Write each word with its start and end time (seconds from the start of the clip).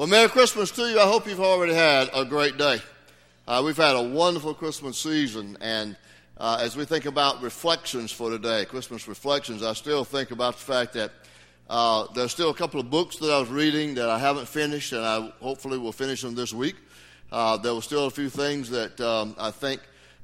Well, 0.00 0.08
Merry 0.08 0.30
Christmas 0.30 0.70
to 0.70 0.88
you. 0.88 0.98
I 0.98 1.06
hope 1.06 1.26
you've 1.26 1.42
already 1.42 1.74
had 1.74 2.08
a 2.14 2.24
great 2.24 2.56
day. 2.56 2.78
Uh, 3.46 3.60
we've 3.62 3.76
had 3.76 3.96
a 3.96 4.02
wonderful 4.02 4.54
Christmas 4.54 4.96
season, 4.96 5.58
and 5.60 5.94
uh, 6.38 6.58
as 6.58 6.74
we 6.74 6.86
think 6.86 7.04
about 7.04 7.42
reflections 7.42 8.10
for 8.10 8.30
today, 8.30 8.64
Christmas 8.64 9.06
reflections, 9.06 9.62
I 9.62 9.74
still 9.74 10.04
think 10.04 10.30
about 10.30 10.54
the 10.54 10.62
fact 10.62 10.94
that 10.94 11.12
uh, 11.68 12.06
there's 12.14 12.30
still 12.30 12.48
a 12.48 12.54
couple 12.54 12.80
of 12.80 12.88
books 12.88 13.16
that 13.16 13.30
I 13.30 13.38
was 13.40 13.50
reading 13.50 13.94
that 13.96 14.08
I 14.08 14.18
haven't 14.18 14.48
finished, 14.48 14.94
and 14.94 15.04
I 15.04 15.30
hopefully 15.42 15.76
will 15.76 15.92
finish 15.92 16.22
them 16.22 16.34
this 16.34 16.54
week. 16.54 16.76
Uh, 17.30 17.58
there 17.58 17.74
were 17.74 17.82
still 17.82 18.06
a 18.06 18.10
few 18.10 18.30
things 18.30 18.70
that 18.70 18.98
um, 19.02 19.36
I 19.38 19.50
think 19.50 19.82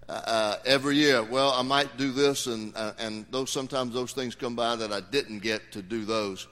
uh, 0.09 0.57
every 0.65 0.97
year, 0.97 1.23
well, 1.23 1.51
I 1.51 1.61
might 1.61 1.99
do 1.99 2.13
this, 2.13 2.47
and 2.47 2.75
uh, 2.77 2.93
and 2.99 3.27
those 3.31 3.51
sometimes 3.51 3.93
those 3.93 4.15
things 4.15 4.35
come 4.35 4.57
by 4.57 4.75
that 4.75 4.91
I 4.91 5.01
didn't 5.01 5.41
get 5.41 5.71
to 5.73 5.83
do 5.83 6.07
those. 6.07 6.47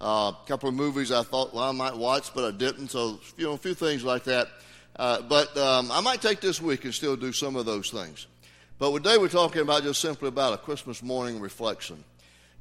Uh, 0.00 0.32
a 0.32 0.46
couple 0.46 0.68
of 0.68 0.74
movies 0.74 1.12
I 1.12 1.22
thought 1.22 1.52
well 1.52 1.64
I 1.64 1.72
might 1.72 1.96
watch, 1.96 2.32
but 2.34 2.44
I 2.44 2.56
didn't. 2.56 2.88
So 2.88 3.20
you 3.36 3.44
know 3.44 3.52
a 3.52 3.58
few 3.58 3.74
things 3.74 4.02
like 4.02 4.24
that. 4.24 4.48
Uh, 4.96 5.20
but 5.22 5.56
um, 5.56 5.90
I 5.92 6.00
might 6.00 6.22
take 6.22 6.40
this 6.40 6.60
week 6.60 6.84
and 6.84 6.94
still 6.94 7.16
do 7.16 7.32
some 7.32 7.56
of 7.56 7.66
those 7.66 7.90
things. 7.90 8.26
But 8.78 8.92
today 8.92 9.18
we're 9.18 9.28
talking 9.28 9.60
about 9.60 9.82
just 9.82 10.00
simply 10.00 10.28
about 10.28 10.54
a 10.54 10.58
Christmas 10.58 11.02
morning 11.02 11.38
reflection, 11.38 12.02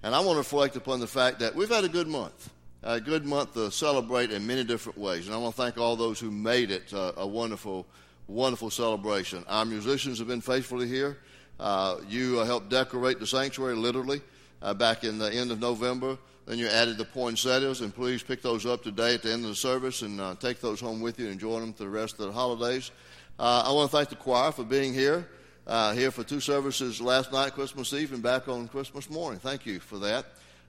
and 0.04 0.14
I 0.14 0.20
want 0.20 0.34
to 0.34 0.40
reflect 0.40 0.76
upon 0.76 1.00
the 1.00 1.08
fact 1.08 1.40
that 1.40 1.56
we've 1.56 1.70
had 1.70 1.86
a 1.86 1.90
good 1.90 2.08
month, 2.08 2.50
a 2.84 3.00
good 3.00 3.26
month 3.26 3.54
to 3.54 3.72
celebrate 3.72 4.32
in 4.32 4.46
many 4.46 4.66
different 4.66 4.98
ways, 4.98 5.28
and 5.28 5.34
I 5.34 5.38
want 5.38 5.56
to 5.56 5.62
thank 5.62 5.78
all 5.78 5.96
those 5.96 6.20
who 6.20 6.32
made 6.32 6.72
it 6.72 6.94
uh, 6.94 7.14
a 7.16 7.26
wonderful 7.26 7.86
wonderful 8.28 8.70
celebration. 8.70 9.46
Our 9.48 9.66
musicians 9.66 10.20
have 10.20 10.28
been 10.28 10.42
faithfully 10.42 10.88
here. 10.88 11.18
Uh, 11.60 11.98
you 12.08 12.40
uh, 12.40 12.46
helped 12.46 12.70
decorate 12.70 13.20
the 13.20 13.28
sanctuary 13.28 13.76
literally 13.76 14.22
uh, 14.62 14.74
back 14.74 15.04
in 15.04 15.18
the 15.18 15.34
end 15.34 15.52
of 15.52 15.60
November. 15.60 16.18
Then 16.50 16.58
you 16.58 16.68
added 16.68 16.98
the 16.98 17.06
poinsettias, 17.06 17.82
and 17.82 17.94
please 17.94 18.24
pick 18.24 18.42
those 18.42 18.66
up 18.66 18.82
today 18.82 19.14
at 19.14 19.22
the 19.22 19.32
end 19.32 19.44
of 19.44 19.52
the 19.52 19.56
service 19.56 20.02
and 20.02 20.20
uh, 20.20 20.34
take 20.34 20.60
those 20.60 20.80
home 20.80 21.00
with 21.00 21.20
you 21.20 21.26
and 21.26 21.34
enjoy 21.34 21.60
them 21.60 21.74
through 21.74 21.92
the 21.92 21.92
rest 21.92 22.20
of 22.20 22.26
the 22.26 22.32
holidays. 22.32 22.90
Uh, 23.38 23.66
I 23.68 23.72
want 23.72 23.92
to 23.92 23.96
thank 23.96 24.10
the 24.10 24.16
choir 24.16 24.52
for 24.52 24.64
being 24.64 24.92
here, 24.92 25.30
uh, 25.68 25.94
here 25.94 26.10
for 26.10 26.24
two 26.24 26.40
services 26.40 27.00
last 27.00 27.32
night, 27.32 27.54
Christmas 27.54 27.94
Eve, 27.94 28.14
and 28.14 28.24
back 28.24 28.48
on 28.48 28.68
Christmas 28.68 29.12
morning. 29.12 29.40
Thank 29.40 29.68
you 29.68 29.80
for 29.80 30.00
that. 30.00 30.26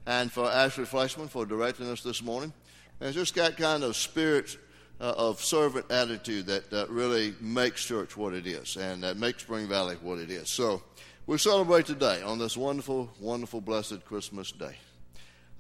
And 0.07 0.31
for 0.31 0.51
Ashley 0.51 0.85
Fleshman 0.85 1.31
for 1.31 1.47
directing 1.47 1.91
us 1.91 2.03
this 2.03 2.23
morning. 2.23 2.53
And 3.01 3.09
it's 3.09 3.17
just 3.17 3.35
got 3.35 3.57
kind 3.57 3.83
of 3.83 3.97
spirit 3.97 4.59
uh, 5.01 5.15
of 5.17 5.43
servant 5.43 5.91
attitude 5.91 6.45
that, 6.45 6.71
that 6.73 6.91
really 6.91 7.35
makes 7.41 7.83
church 7.83 8.19
what 8.19 8.35
it 8.35 8.47
is 8.47 8.77
and 8.77 9.03
that 9.03 9.17
makes 9.17 9.45
Spring 9.45 9.67
Valley 9.67 9.97
what 10.03 10.19
it 10.19 10.31
is. 10.31 10.51
So 10.51 10.83
we 11.27 11.39
celebrate 11.39 11.87
today 11.87 12.21
on 12.21 12.39
this 12.39 12.55
wonderful, 12.55 13.11
wonderful, 13.19 13.63
blessed 13.63 14.05
Christmas 14.05 14.53
day. 14.53 14.77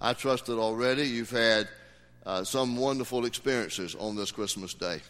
I 0.00 0.14
trust 0.14 0.46
that 0.46 0.58
already 0.58 1.02
you've 1.02 1.30
had 1.30 1.68
uh, 2.24 2.42
some 2.42 2.76
wonderful 2.76 3.26
experiences 3.26 3.94
on 3.94 4.16
this 4.16 4.32
Christmas 4.32 4.72
day. 4.72 5.00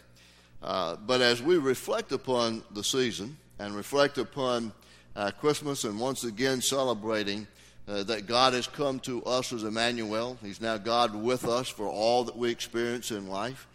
Uh, 0.61 0.97
but 1.07 1.21
as 1.21 1.41
we 1.41 1.57
reflect 1.57 2.11
upon 2.11 2.61
the 2.71 2.83
season 2.83 3.37
and 3.57 3.73
reflect 3.73 4.17
upon 4.17 4.73
uh, 5.15 5.31
Christmas 5.31 5.85
and 5.85 5.97
once 5.97 6.25
again 6.25 6.59
celebrating 6.61 7.47
uh, 7.87 8.03
that 8.03 8.27
God 8.27 8.53
has 8.53 8.67
come 8.67 8.99
to 9.01 9.23
us 9.23 9.53
as 9.53 9.63
Emmanuel, 9.63 10.37
He's 10.41 10.59
now 10.59 10.77
God 10.77 11.15
with 11.15 11.45
us 11.45 11.69
for 11.69 11.87
all 11.87 12.25
that 12.25 12.37
we 12.37 12.51
experience 12.51 13.11
in 13.11 13.27
life 13.27 13.67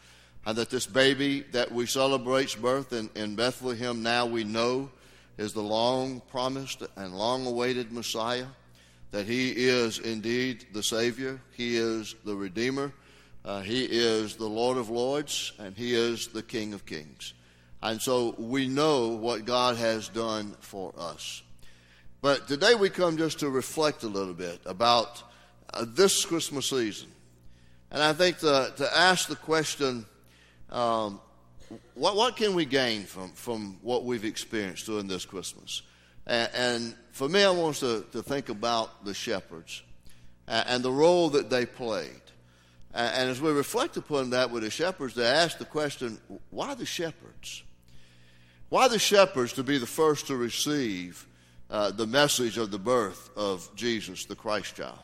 and 0.45 0.57
that 0.59 0.69
this 0.69 0.87
baby 0.87 1.41
that 1.53 1.73
we 1.73 1.87
celebrate's 1.87 2.55
birth 2.55 2.93
in, 2.93 3.09
in 3.15 3.37
Bethlehem 3.37 4.03
now 4.03 4.27
we 4.27 4.45
know 4.45 4.91
is 5.39 5.55
the 5.55 5.63
long 5.63 6.21
promised 6.31 6.83
and 6.97 7.17
long 7.17 7.47
awaited 7.47 7.91
Messiah, 7.91 8.47
that 9.11 9.27
he 9.27 9.51
is 9.51 9.99
indeed 9.99 10.67
the 10.73 10.83
Savior, 10.83 11.41
he 11.57 11.77
is 11.77 12.15
the 12.25 12.35
Redeemer, 12.35 12.93
uh, 13.45 13.61
he 13.61 13.85
is 13.85 14.37
the 14.37 14.47
Lord 14.47 14.77
of 14.77 14.91
Lords, 14.91 15.53
and 15.59 15.77
he 15.77 15.95
is 15.95 16.29
the 16.29 16.43
King 16.43 16.75
of 16.75 16.85
Kings. 16.85 17.35
And 17.83 18.01
so 18.01 18.35
we 18.39 18.67
know 18.67 19.09
what 19.09 19.45
God 19.45 19.77
has 19.77 20.09
done 20.09 20.57
for 20.61 20.93
us. 20.99 21.43
But 22.21 22.49
today 22.49 22.75
we 22.75 22.91
come 22.91 23.17
just 23.17 23.39
to 23.41 23.51
reflect 23.51 24.03
a 24.03 24.09
little 24.09 24.35
bit 24.35 24.61
about 24.67 25.23
uh, 25.73 25.85
this 25.87 26.25
Christmas 26.25 26.69
season. 26.69 27.09
And 27.91 28.03
I 28.03 28.13
think 28.13 28.39
to, 28.39 28.73
to 28.77 28.99
ask 28.99 29.29
the 29.29 29.37
question, 29.37 30.07
um, 30.71 31.21
what, 31.95 32.17
what 32.17 32.37
can 32.37 32.55
we 32.55 32.65
gain 32.65 33.05
from, 33.05 33.31
from 33.33 33.79
what 33.83 34.05
we've 34.05 34.25
experienced 34.25 34.87
during 34.87 35.07
this 35.07 35.25
Christmas? 35.25 35.83
And, 36.27 36.51
and 36.55 36.95
for 37.13 37.29
me, 37.29 37.45
I 37.45 37.51
want 37.51 37.71
us 37.71 37.81
to, 37.81 38.05
to 38.13 38.23
think 38.23 38.49
about 38.49 39.05
the 39.05 39.15
shepherds 39.15 39.83
and, 40.47 40.69
and 40.69 40.83
the 40.83 40.91
role 40.91 41.31
that 41.31 41.51
they 41.51 41.67
played. 41.67 42.11
And, 42.93 43.15
and 43.15 43.31
as 43.31 43.41
we 43.41 43.51
reflect 43.51 43.97
upon 43.97 44.31
that 44.31 44.51
with 44.51 44.63
the 44.63 44.71
shepherds, 44.71 45.15
they 45.15 45.27
ask 45.27 45.59
the 45.59 45.65
question 45.65 46.19
why 46.51 46.75
the 46.75 46.87
shepherds? 46.87 47.63
Why 48.69 48.89
the 48.89 48.99
shepherds 48.99 49.53
to 49.55 49.63
be 49.63 49.79
the 49.79 49.87
first 49.87 50.27
to 50.27 50.37
receive 50.37 51.27
uh, 51.71 51.93
the 51.93 52.07
message 52.07 52.59
of 52.59 52.71
the 52.71 52.79
birth 52.79 53.31
of 53.37 53.71
Jesus, 53.77 54.25
the 54.25 54.35
Christ 54.35 54.77
child? 54.77 54.99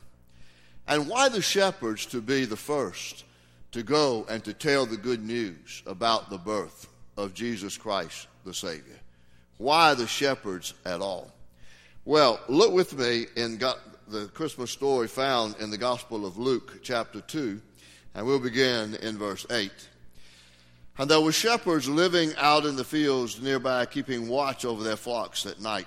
And 0.88 1.08
why 1.08 1.28
the 1.28 1.42
shepherds 1.42 2.06
to 2.06 2.20
be 2.20 2.44
the 2.44 2.56
first 2.56 3.24
to 3.72 3.82
go 3.82 4.26
and 4.28 4.44
to 4.44 4.52
tell 4.52 4.84
the 4.84 4.96
good 4.96 5.24
news 5.24 5.82
about 5.86 6.28
the 6.28 6.38
birth 6.38 6.88
of 7.16 7.34
Jesus 7.34 7.76
Christ, 7.76 8.26
the 8.44 8.54
Savior. 8.54 8.98
Why 9.62 9.94
the 9.94 10.08
shepherds 10.08 10.74
at 10.84 11.00
all? 11.00 11.30
Well, 12.04 12.40
look 12.48 12.72
with 12.72 12.98
me 12.98 13.26
in 13.36 13.60
the 14.08 14.26
Christmas 14.34 14.72
story 14.72 15.06
found 15.06 15.54
in 15.60 15.70
the 15.70 15.78
Gospel 15.78 16.26
of 16.26 16.36
Luke, 16.36 16.80
chapter 16.82 17.20
2, 17.20 17.62
and 18.16 18.26
we'll 18.26 18.40
begin 18.40 18.96
in 18.96 19.16
verse 19.16 19.46
8. 19.48 19.70
And 20.98 21.08
there 21.08 21.20
were 21.20 21.30
shepherds 21.30 21.88
living 21.88 22.32
out 22.38 22.66
in 22.66 22.74
the 22.74 22.82
fields 22.82 23.40
nearby, 23.40 23.86
keeping 23.86 24.26
watch 24.26 24.64
over 24.64 24.82
their 24.82 24.96
flocks 24.96 25.46
at 25.46 25.60
night. 25.60 25.86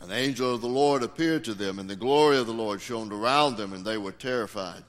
An 0.00 0.10
angel 0.10 0.54
of 0.54 0.62
the 0.62 0.66
Lord 0.66 1.02
appeared 1.02 1.44
to 1.44 1.52
them, 1.52 1.78
and 1.78 1.90
the 1.90 1.94
glory 1.94 2.38
of 2.38 2.46
the 2.46 2.54
Lord 2.54 2.80
shone 2.80 3.12
around 3.12 3.58
them, 3.58 3.74
and 3.74 3.84
they 3.84 3.98
were 3.98 4.12
terrified. 4.12 4.82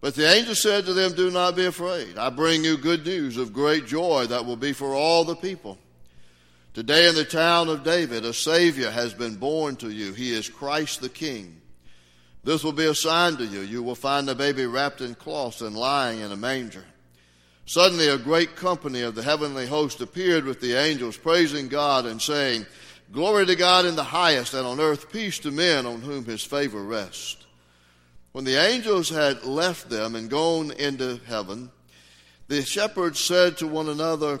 But 0.00 0.14
the 0.14 0.32
angel 0.32 0.54
said 0.54 0.84
to 0.84 0.94
them, 0.94 1.12
Do 1.14 1.28
not 1.32 1.56
be 1.56 1.66
afraid. 1.66 2.18
I 2.18 2.30
bring 2.30 2.62
you 2.62 2.76
good 2.76 3.04
news 3.04 3.36
of 3.36 3.52
great 3.52 3.84
joy 3.84 4.26
that 4.28 4.46
will 4.46 4.54
be 4.54 4.72
for 4.72 4.94
all 4.94 5.24
the 5.24 5.34
people. 5.34 5.76
Today 6.74 7.06
in 7.06 7.14
the 7.14 7.26
town 7.26 7.68
of 7.68 7.84
David, 7.84 8.24
a 8.24 8.32
Savior 8.32 8.90
has 8.90 9.12
been 9.12 9.34
born 9.34 9.76
to 9.76 9.90
you. 9.90 10.14
He 10.14 10.32
is 10.32 10.48
Christ 10.48 11.02
the 11.02 11.10
King. 11.10 11.60
This 12.44 12.64
will 12.64 12.72
be 12.72 12.86
a 12.86 12.94
sign 12.94 13.36
to 13.36 13.44
you. 13.44 13.60
You 13.60 13.82
will 13.82 13.94
find 13.94 14.26
the 14.26 14.34
baby 14.34 14.64
wrapped 14.64 15.02
in 15.02 15.14
cloths 15.14 15.60
and 15.60 15.76
lying 15.76 16.20
in 16.20 16.32
a 16.32 16.36
manger. 16.36 16.86
Suddenly, 17.66 18.08
a 18.08 18.16
great 18.16 18.56
company 18.56 19.02
of 19.02 19.14
the 19.14 19.22
heavenly 19.22 19.66
host 19.66 20.00
appeared 20.00 20.46
with 20.46 20.62
the 20.62 20.72
angels, 20.72 21.18
praising 21.18 21.68
God 21.68 22.06
and 22.06 22.22
saying, 22.22 22.64
Glory 23.12 23.44
to 23.44 23.54
God 23.54 23.84
in 23.84 23.94
the 23.94 24.02
highest, 24.02 24.54
and 24.54 24.66
on 24.66 24.80
earth 24.80 25.12
peace 25.12 25.38
to 25.40 25.50
men 25.50 25.84
on 25.84 26.00
whom 26.00 26.24
his 26.24 26.42
favor 26.42 26.82
rests. 26.82 27.44
When 28.32 28.44
the 28.44 28.56
angels 28.56 29.10
had 29.10 29.44
left 29.44 29.90
them 29.90 30.16
and 30.16 30.30
gone 30.30 30.70
into 30.72 31.20
heaven, 31.26 31.70
the 32.48 32.62
shepherds 32.62 33.20
said 33.20 33.58
to 33.58 33.66
one 33.66 33.90
another, 33.90 34.40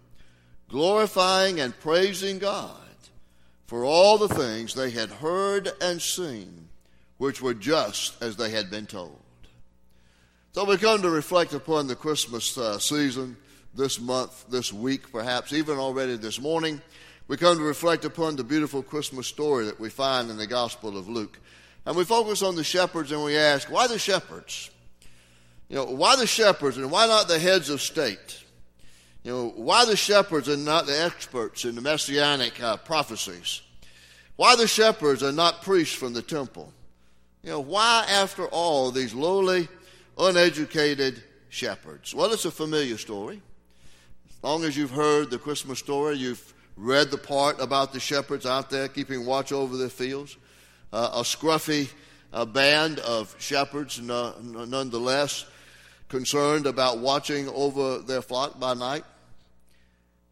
glorifying 0.71 1.59
and 1.59 1.77
praising 1.79 2.39
God 2.39 2.71
for 3.67 3.83
all 3.83 4.17
the 4.17 4.29
things 4.29 4.73
they 4.73 4.89
had 4.89 5.09
heard 5.09 5.69
and 5.81 6.01
seen, 6.01 6.69
which 7.17 7.41
were 7.41 7.53
just 7.53 8.21
as 8.23 8.37
they 8.37 8.49
had 8.49 8.71
been 8.71 8.85
told. 8.85 9.19
So 10.53 10.65
we 10.65 10.77
come 10.77 11.01
to 11.01 11.09
reflect 11.09 11.53
upon 11.53 11.87
the 11.87 11.95
Christmas 11.95 12.57
uh, 12.57 12.79
season 12.79 13.37
this 13.75 13.99
month, 13.99 14.45
this 14.49 14.73
week, 14.73 15.11
perhaps 15.11 15.53
even 15.53 15.77
already 15.77 16.17
this 16.17 16.41
morning. 16.41 16.81
We 17.27 17.37
come 17.37 17.57
to 17.57 17.63
reflect 17.63 18.03
upon 18.03 18.35
the 18.35 18.43
beautiful 18.43 18.83
Christmas 18.83 19.27
story 19.27 19.65
that 19.65 19.79
we 19.79 19.89
find 19.89 20.29
in 20.29 20.37
the 20.37 20.47
Gospel 20.47 20.97
of 20.97 21.07
Luke. 21.07 21.39
And 21.85 21.95
we 21.95 22.03
focus 22.03 22.41
on 22.41 22.55
the 22.55 22.63
shepherds 22.63 23.11
and 23.11 23.23
we 23.23 23.37
ask, 23.37 23.71
why 23.71 23.87
the 23.87 23.99
shepherds? 23.99 24.69
You 25.69 25.77
know, 25.77 25.85
why 25.85 26.17
the 26.17 26.27
shepherds 26.27 26.77
and 26.77 26.91
why 26.91 27.07
not 27.07 27.27
the 27.27 27.39
heads 27.39 27.69
of 27.69 27.81
state? 27.81 28.43
You 29.23 29.31
know, 29.31 29.53
why 29.55 29.85
the 29.85 29.95
shepherds 29.95 30.49
are 30.49 30.57
not 30.57 30.87
the 30.87 30.99
experts 30.99 31.65
in 31.65 31.75
the 31.75 31.81
messianic 31.81 32.61
uh, 32.61 32.77
prophecies? 32.77 33.61
Why 34.35 34.55
the 34.55 34.67
shepherds 34.67 35.21
are 35.21 35.31
not 35.31 35.61
priests 35.61 35.93
from 35.93 36.13
the 36.13 36.23
temple? 36.23 36.73
You 37.43 37.51
know, 37.51 37.59
why, 37.59 38.05
after 38.09 38.47
all, 38.47 38.89
these 38.91 39.13
lowly, 39.13 39.67
uneducated 40.17 41.21
shepherds? 41.49 42.15
Well, 42.15 42.33
it's 42.33 42.45
a 42.45 42.51
familiar 42.51 42.97
story. 42.97 43.41
As 44.29 44.43
long 44.43 44.63
as 44.63 44.75
you've 44.75 44.91
heard 44.91 45.29
the 45.29 45.37
Christmas 45.37 45.77
story, 45.77 46.15
you've 46.15 46.53
read 46.75 47.11
the 47.11 47.17
part 47.17 47.61
about 47.61 47.93
the 47.93 47.99
shepherds 47.99 48.47
out 48.47 48.71
there 48.71 48.87
keeping 48.87 49.25
watch 49.25 49.51
over 49.51 49.77
their 49.77 49.89
fields. 49.89 50.37
Uh, 50.91 51.11
a 51.13 51.21
scruffy 51.21 51.89
uh, 52.33 52.45
band 52.45 52.97
of 52.99 53.35
shepherds, 53.37 54.01
no, 54.01 54.33
nonetheless, 54.41 55.45
concerned 56.09 56.65
about 56.65 56.97
watching 56.97 57.47
over 57.49 57.99
their 57.99 58.21
flock 58.21 58.59
by 58.59 58.73
night. 58.73 59.03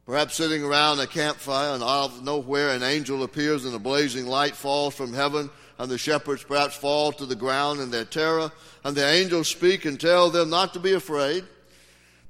Perhaps 0.10 0.34
sitting 0.34 0.64
around 0.64 1.00
a 1.00 1.06
campfire, 1.06 1.76
and 1.76 1.84
out 1.84 2.06
of 2.06 2.24
nowhere 2.24 2.70
an 2.70 2.82
angel 2.82 3.22
appears 3.22 3.64
and 3.64 3.76
a 3.76 3.80
blazing 3.80 4.26
light 4.26 4.56
falls 4.56 4.96
from 4.96 5.14
heaven, 5.14 5.52
and 5.78 5.88
the 5.88 6.00
shepherds 6.00 6.44
perhaps 6.44 6.76
fall 6.76 7.12
to 7.12 7.28
the 7.28 7.36
ground 7.36 7.80
in 7.80 7.92
their 7.92 8.06
terror, 8.06 8.52
and 8.84 8.98
the 8.98 9.06
angels 9.06 9.50
speak 9.50 9.86
and 9.86 10.00
tell 10.00 10.32
them 10.32 10.50
not 10.50 10.74
to 10.74 10.80
be 10.80 10.94
afraid 10.94 11.46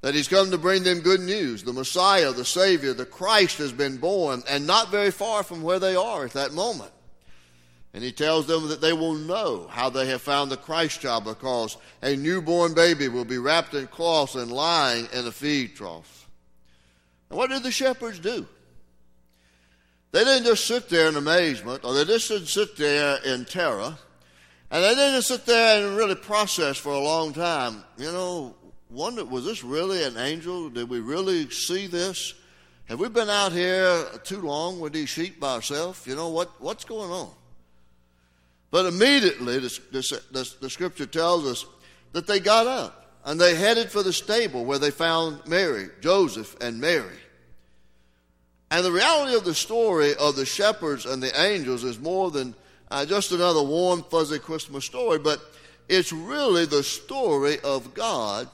that 0.02 0.14
he's 0.14 0.28
come 0.28 0.50
to 0.50 0.58
bring 0.58 0.82
them 0.82 1.00
good 1.00 1.20
news. 1.20 1.62
The 1.62 1.72
Messiah, 1.72 2.32
the 2.32 2.44
Savior, 2.44 2.92
the 2.92 3.06
Christ 3.06 3.56
has 3.56 3.72
been 3.72 3.96
born, 3.96 4.42
and 4.46 4.66
not 4.66 4.90
very 4.90 5.10
far 5.10 5.42
from 5.42 5.62
where 5.62 5.78
they 5.78 5.96
are 5.96 6.26
at 6.26 6.34
that 6.34 6.52
moment. 6.52 6.92
And 7.94 8.04
he 8.04 8.12
tells 8.12 8.46
them 8.46 8.68
that 8.68 8.82
they 8.82 8.92
will 8.92 9.14
know 9.14 9.68
how 9.70 9.88
they 9.88 10.06
have 10.08 10.20
found 10.20 10.50
the 10.50 10.58
Christ 10.58 11.00
child 11.00 11.24
because 11.24 11.78
a 12.02 12.14
newborn 12.14 12.74
baby 12.74 13.08
will 13.08 13.24
be 13.24 13.38
wrapped 13.38 13.72
in 13.72 13.86
cloths 13.86 14.34
and 14.34 14.52
lying 14.52 15.08
in 15.14 15.26
a 15.26 15.32
feed 15.32 15.76
trough. 15.76 16.19
And 17.30 17.38
what 17.38 17.50
did 17.50 17.62
the 17.62 17.70
shepherds 17.70 18.18
do? 18.18 18.46
They 20.12 20.24
didn't 20.24 20.44
just 20.44 20.66
sit 20.66 20.88
there 20.88 21.08
in 21.08 21.16
amazement, 21.16 21.84
or 21.84 21.94
they 21.94 22.04
just 22.04 22.28
didn't 22.28 22.48
sit 22.48 22.76
there 22.76 23.18
in 23.24 23.44
terror, 23.44 23.96
and 24.70 24.84
they 24.84 24.94
didn't 24.94 25.22
sit 25.22 25.46
there 25.46 25.86
and 25.86 25.96
really 25.96 26.16
process 26.16 26.76
for 26.76 26.92
a 26.92 26.98
long 26.98 27.32
time. 27.32 27.84
You 27.96 28.10
know, 28.10 28.56
wonder, 28.90 29.24
was 29.24 29.44
this 29.44 29.62
really 29.62 30.02
an 30.02 30.16
angel? 30.16 30.68
Did 30.68 30.88
we 30.88 30.98
really 30.98 31.48
see 31.50 31.86
this? 31.86 32.34
Have 32.86 32.98
we 32.98 33.08
been 33.08 33.30
out 33.30 33.52
here 33.52 34.04
too 34.24 34.40
long 34.40 34.80
with 34.80 34.92
these 34.92 35.08
sheep 35.08 35.38
by 35.38 35.54
ourselves? 35.54 36.04
You 36.08 36.16
know, 36.16 36.28
what, 36.28 36.50
what's 36.60 36.84
going 36.84 37.12
on? 37.12 37.30
But 38.72 38.86
immediately, 38.86 39.60
the, 39.60 39.80
the, 39.92 40.54
the, 40.60 40.70
scripture 40.70 41.06
tells 41.06 41.46
us 41.46 41.66
that 42.12 42.26
they 42.26 42.40
got 42.40 42.66
up 42.66 42.99
and 43.24 43.40
they 43.40 43.54
headed 43.54 43.90
for 43.90 44.02
the 44.02 44.12
stable 44.12 44.64
where 44.64 44.78
they 44.78 44.90
found 44.90 45.46
Mary, 45.46 45.88
Joseph, 46.00 46.56
and 46.60 46.80
Mary. 46.80 47.18
And 48.70 48.84
the 48.84 48.92
reality 48.92 49.36
of 49.36 49.44
the 49.44 49.54
story 49.54 50.14
of 50.14 50.36
the 50.36 50.46
shepherds 50.46 51.04
and 51.04 51.22
the 51.22 51.40
angels 51.40 51.84
is 51.84 51.98
more 51.98 52.30
than 52.30 52.54
uh, 52.90 53.04
just 53.04 53.32
another 53.32 53.62
warm, 53.62 54.02
fuzzy 54.04 54.38
Christmas 54.38 54.84
story, 54.84 55.18
but 55.18 55.40
it's 55.88 56.12
really 56.12 56.66
the 56.66 56.82
story 56.82 57.58
of 57.60 57.94
God 57.94 58.48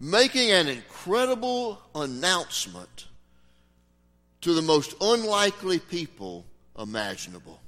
making 0.00 0.50
an 0.50 0.68
incredible 0.68 1.80
announcement 1.94 3.06
to 4.42 4.52
the 4.52 4.62
most 4.62 4.94
unlikely 5.00 5.78
people 5.78 6.44
imaginable. 6.78 7.60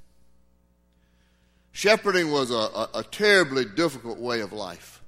Shepherding 1.71 2.31
was 2.31 2.51
a, 2.51 2.53
a, 2.53 2.89
a, 2.95 3.03
terribly 3.03 3.65
difficult 3.65 4.19
way 4.19 4.41
of 4.41 4.51
life. 4.51 4.98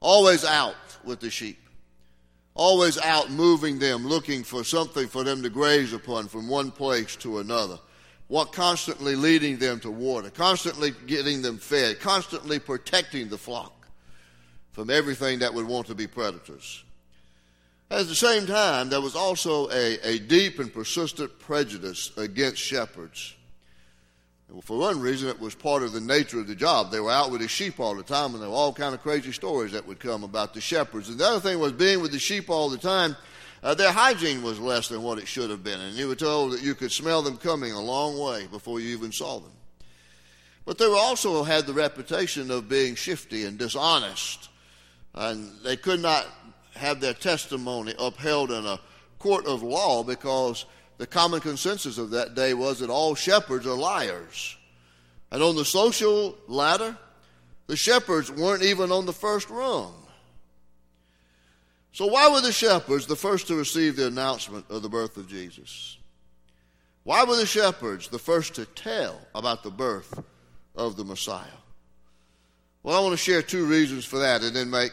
Always 0.00 0.44
out 0.44 0.76
with 1.04 1.20
the 1.20 1.30
sheep. 1.30 1.58
Always 2.54 2.98
out 2.98 3.30
moving 3.30 3.78
them, 3.78 4.06
looking 4.06 4.42
for 4.42 4.64
something 4.64 5.06
for 5.06 5.22
them 5.24 5.42
to 5.42 5.50
graze 5.50 5.92
upon 5.92 6.28
from 6.28 6.48
one 6.48 6.70
place 6.70 7.14
to 7.16 7.38
another. 7.38 7.78
What 8.26 8.52
constantly 8.52 9.16
leading 9.16 9.58
them 9.58 9.80
to 9.80 9.90
water, 9.90 10.30
constantly 10.30 10.92
getting 11.06 11.40
them 11.40 11.58
fed, 11.58 12.00
constantly 12.00 12.58
protecting 12.58 13.28
the 13.28 13.38
flock 13.38 13.88
from 14.72 14.90
everything 14.90 15.38
that 15.38 15.54
would 15.54 15.66
want 15.66 15.86
to 15.86 15.94
be 15.94 16.06
predators. 16.06 16.84
At 17.90 18.06
the 18.06 18.14
same 18.14 18.46
time, 18.46 18.90
there 18.90 19.00
was 19.00 19.16
also 19.16 19.70
a, 19.70 19.98
a 20.06 20.18
deep 20.18 20.58
and 20.58 20.72
persistent 20.72 21.38
prejudice 21.38 22.12
against 22.18 22.58
shepherds. 22.58 23.34
For 24.62 24.78
one 24.78 25.00
reason, 25.00 25.28
it 25.28 25.38
was 25.38 25.54
part 25.54 25.82
of 25.82 25.92
the 25.92 26.00
nature 26.00 26.40
of 26.40 26.46
the 26.46 26.54
job. 26.54 26.90
They 26.90 27.00
were 27.00 27.10
out 27.10 27.30
with 27.30 27.42
the 27.42 27.48
sheep 27.48 27.78
all 27.78 27.94
the 27.94 28.02
time, 28.02 28.32
and 28.32 28.42
there 28.42 28.48
were 28.48 28.56
all 28.56 28.72
kind 28.72 28.94
of 28.94 29.02
crazy 29.02 29.32
stories 29.32 29.72
that 29.72 29.86
would 29.86 30.00
come 30.00 30.24
about 30.24 30.54
the 30.54 30.60
shepherds. 30.60 31.10
And 31.10 31.18
the 31.18 31.26
other 31.26 31.40
thing 31.40 31.58
was 31.58 31.72
being 31.72 32.00
with 32.00 32.12
the 32.12 32.18
sheep 32.18 32.48
all 32.48 32.70
the 32.70 32.78
time, 32.78 33.14
uh, 33.62 33.74
their 33.74 33.92
hygiene 33.92 34.42
was 34.42 34.58
less 34.58 34.88
than 34.88 35.02
what 35.02 35.18
it 35.18 35.28
should 35.28 35.50
have 35.50 35.62
been. 35.62 35.80
And 35.80 35.94
you 35.94 36.08
were 36.08 36.14
told 36.14 36.52
that 36.52 36.62
you 36.62 36.74
could 36.74 36.92
smell 36.92 37.20
them 37.20 37.36
coming 37.36 37.72
a 37.72 37.80
long 37.80 38.18
way 38.18 38.46
before 38.46 38.80
you 38.80 38.96
even 38.96 39.12
saw 39.12 39.38
them. 39.38 39.52
But 40.64 40.78
they 40.78 40.86
also 40.86 41.42
had 41.44 41.66
the 41.66 41.74
reputation 41.74 42.50
of 42.50 42.68
being 42.68 42.94
shifty 42.94 43.44
and 43.44 43.58
dishonest 43.58 44.48
and 45.18 45.52
they 45.64 45.76
could 45.76 46.00
not 46.00 46.26
have 46.74 47.00
their 47.00 47.14
testimony 47.14 47.94
upheld 47.98 48.52
in 48.52 48.64
a 48.64 48.78
court 49.18 49.46
of 49.46 49.62
law 49.62 50.04
because 50.04 50.64
the 50.98 51.06
common 51.06 51.40
consensus 51.40 51.96
of 51.96 52.10
that 52.10 52.34
day 52.34 52.54
was 52.54 52.80
that 52.80 52.90
all 52.90 53.14
shepherds 53.14 53.66
are 53.66 53.74
liars. 53.74 54.56
And 55.30 55.42
on 55.42 55.56
the 55.56 55.64
social 55.64 56.36
ladder, 56.48 56.96
the 57.68 57.76
shepherds 57.76 58.30
weren't 58.30 58.62
even 58.62 58.90
on 58.90 59.06
the 59.06 59.12
first 59.12 59.48
rung. 59.48 59.94
So, 61.92 62.06
why 62.06 62.28
were 62.30 62.40
the 62.40 62.52
shepherds 62.52 63.06
the 63.06 63.16
first 63.16 63.46
to 63.48 63.54
receive 63.54 63.96
the 63.96 64.06
announcement 64.06 64.66
of 64.70 64.82
the 64.82 64.88
birth 64.88 65.16
of 65.16 65.28
Jesus? 65.28 65.96
Why 67.04 67.24
were 67.24 67.36
the 67.36 67.46
shepherds 67.46 68.08
the 68.08 68.18
first 68.18 68.54
to 68.56 68.66
tell 68.66 69.20
about 69.34 69.62
the 69.62 69.70
birth 69.70 70.22
of 70.74 70.96
the 70.96 71.04
Messiah? 71.04 71.46
Well, 72.82 72.96
I 72.96 73.00
want 73.00 73.12
to 73.12 73.16
share 73.16 73.42
two 73.42 73.66
reasons 73.66 74.04
for 74.04 74.18
that 74.18 74.42
and 74.42 74.54
then 74.54 74.70
make, 74.70 74.92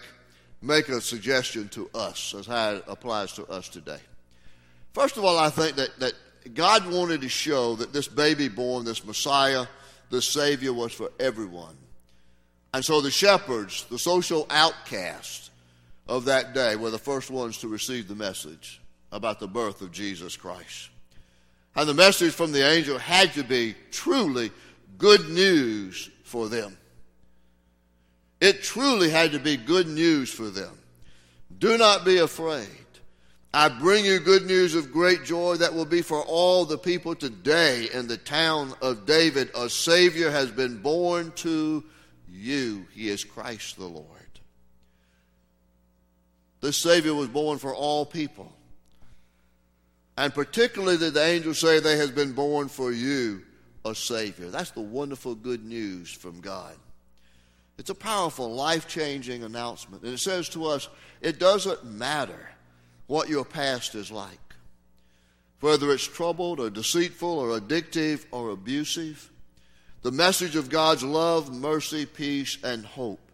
make 0.61 0.89
a 0.89 1.01
suggestion 1.01 1.69
to 1.69 1.89
us 1.93 2.33
as 2.37 2.45
how 2.45 2.75
it 2.75 2.83
applies 2.87 3.33
to 3.33 3.45
us 3.47 3.69
today. 3.69 3.99
First 4.95 5.17
of 5.17 5.25
all, 5.25 5.37
I 5.37 5.49
think 5.49 5.75
that, 5.75 5.99
that 5.99 6.13
God 6.53 6.89
wanted 6.89 7.19
to 7.19 7.27
show 7.27 7.75
that 7.75 7.91
this 7.91 8.07
baby 8.07 8.47
born, 8.47 8.85
this 8.85 9.03
Messiah, 9.03 9.65
the 10.09 10.21
Savior, 10.21 10.71
was 10.71 10.93
for 10.93 11.11
everyone. 11.19 11.75
And 12.73 12.83
so 12.83 13.01
the 13.01 13.11
shepherds, 13.11 13.83
the 13.89 13.99
social 13.99 14.47
outcasts 14.49 15.49
of 16.07 16.23
that 16.25 16.53
day, 16.53 16.77
were 16.77 16.91
the 16.91 16.97
first 16.97 17.29
ones 17.29 17.57
to 17.57 17.67
receive 17.67 18.07
the 18.07 18.15
message 18.15 18.79
about 19.11 19.41
the 19.41 19.49
birth 19.49 19.81
of 19.81 19.91
Jesus 19.91 20.37
Christ. 20.37 20.87
And 21.75 21.89
the 21.89 21.93
message 21.93 22.31
from 22.31 22.53
the 22.53 22.65
angel 22.65 22.97
had 22.97 23.33
to 23.33 23.43
be 23.43 23.75
truly 23.91 24.49
good 24.97 25.27
news 25.27 26.09
for 26.23 26.47
them. 26.47 26.77
It 28.39 28.63
truly 28.63 29.09
had 29.09 29.33
to 29.33 29.39
be 29.39 29.57
good 29.57 29.89
news 29.89 30.31
for 30.31 30.49
them. 30.49 30.79
Do 31.59 31.77
not 31.77 32.05
be 32.05 32.19
afraid. 32.19 32.84
I 33.55 33.69
bring 33.69 34.03
you 34.03 34.19
good 34.19 34.45
news 34.45 34.75
of 34.75 34.91
great 34.91 35.23
joy 35.23 35.55
that 35.55 35.73
will 35.73 35.85
be 35.85 36.01
for 36.01 36.21
all 36.23 36.65
the 36.65 36.77
people 36.77 37.15
today 37.15 37.87
in 37.93 38.05
the 38.05 38.17
town 38.17 38.73
of 38.81 39.05
David. 39.05 39.49
A 39.55 39.69
Savior 39.69 40.29
has 40.29 40.51
been 40.51 40.81
born 40.81 41.31
to 41.37 41.81
you. 42.29 42.85
He 42.93 43.07
is 43.07 43.23
Christ 43.23 43.77
the 43.77 43.85
Lord. 43.85 44.09
This 46.59 46.75
Savior 46.75 47.13
was 47.13 47.29
born 47.29 47.57
for 47.57 47.73
all 47.73 48.05
people. 48.05 48.51
And 50.17 50.33
particularly 50.33 50.97
did 50.97 51.13
the 51.13 51.23
angels 51.23 51.59
say 51.59 51.79
they 51.79 51.95
has 51.95 52.11
been 52.11 52.33
born 52.33 52.67
for 52.67 52.91
you 52.91 53.41
a 53.85 53.95
Savior. 53.95 54.49
That's 54.49 54.71
the 54.71 54.81
wonderful 54.81 55.33
good 55.33 55.63
news 55.63 56.11
from 56.11 56.41
God. 56.41 56.75
It's 57.77 57.89
a 57.89 57.95
powerful, 57.95 58.53
life 58.53 58.85
changing 58.89 59.43
announcement. 59.43 60.03
And 60.03 60.15
it 60.15 60.19
says 60.19 60.49
to 60.49 60.65
us 60.65 60.89
it 61.21 61.39
doesn't 61.39 61.85
matter 61.85 62.49
what 63.07 63.29
your 63.29 63.45
past 63.45 63.95
is 63.95 64.11
like, 64.11 64.39
whether 65.59 65.91
it's 65.91 66.07
troubled 66.07 66.59
or 66.59 66.69
deceitful 66.69 67.39
or 67.39 67.59
addictive 67.59 68.25
or 68.31 68.49
abusive. 68.49 69.29
The 70.01 70.11
message 70.11 70.55
of 70.55 70.69
God's 70.69 71.03
love, 71.03 71.51
mercy, 71.51 72.05
peace, 72.05 72.57
and 72.63 72.85
hope 72.85 73.31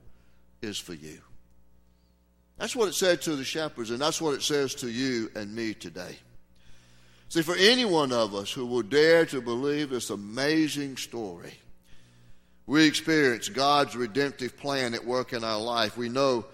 is 0.61 0.77
for 0.77 0.93
you. 0.93 1.19
That's 2.57 2.75
what 2.75 2.87
it 2.87 2.93
said 2.93 3.21
to 3.23 3.35
the 3.35 3.43
shepherds, 3.43 3.89
and 3.89 3.99
that's 3.99 4.21
what 4.21 4.35
it 4.35 4.43
says 4.43 4.75
to 4.75 4.89
you 4.89 5.31
and 5.35 5.53
me 5.53 5.73
today. 5.73 6.15
See, 7.29 7.41
for 7.41 7.55
any 7.55 7.85
one 7.85 8.11
of 8.11 8.35
us 8.35 8.51
who 8.51 8.65
will 8.65 8.83
dare 8.83 9.25
to 9.27 9.41
believe 9.41 9.89
this 9.89 10.09
amazing 10.09 10.97
story, 10.97 11.53
we 12.67 12.85
experience 12.85 13.49
God's 13.49 13.95
redemptive 13.95 14.57
plan 14.57 14.93
at 14.93 15.03
work 15.03 15.33
in 15.33 15.43
our 15.43 15.59
life. 15.59 15.97
We 15.97 16.09
know 16.09 16.45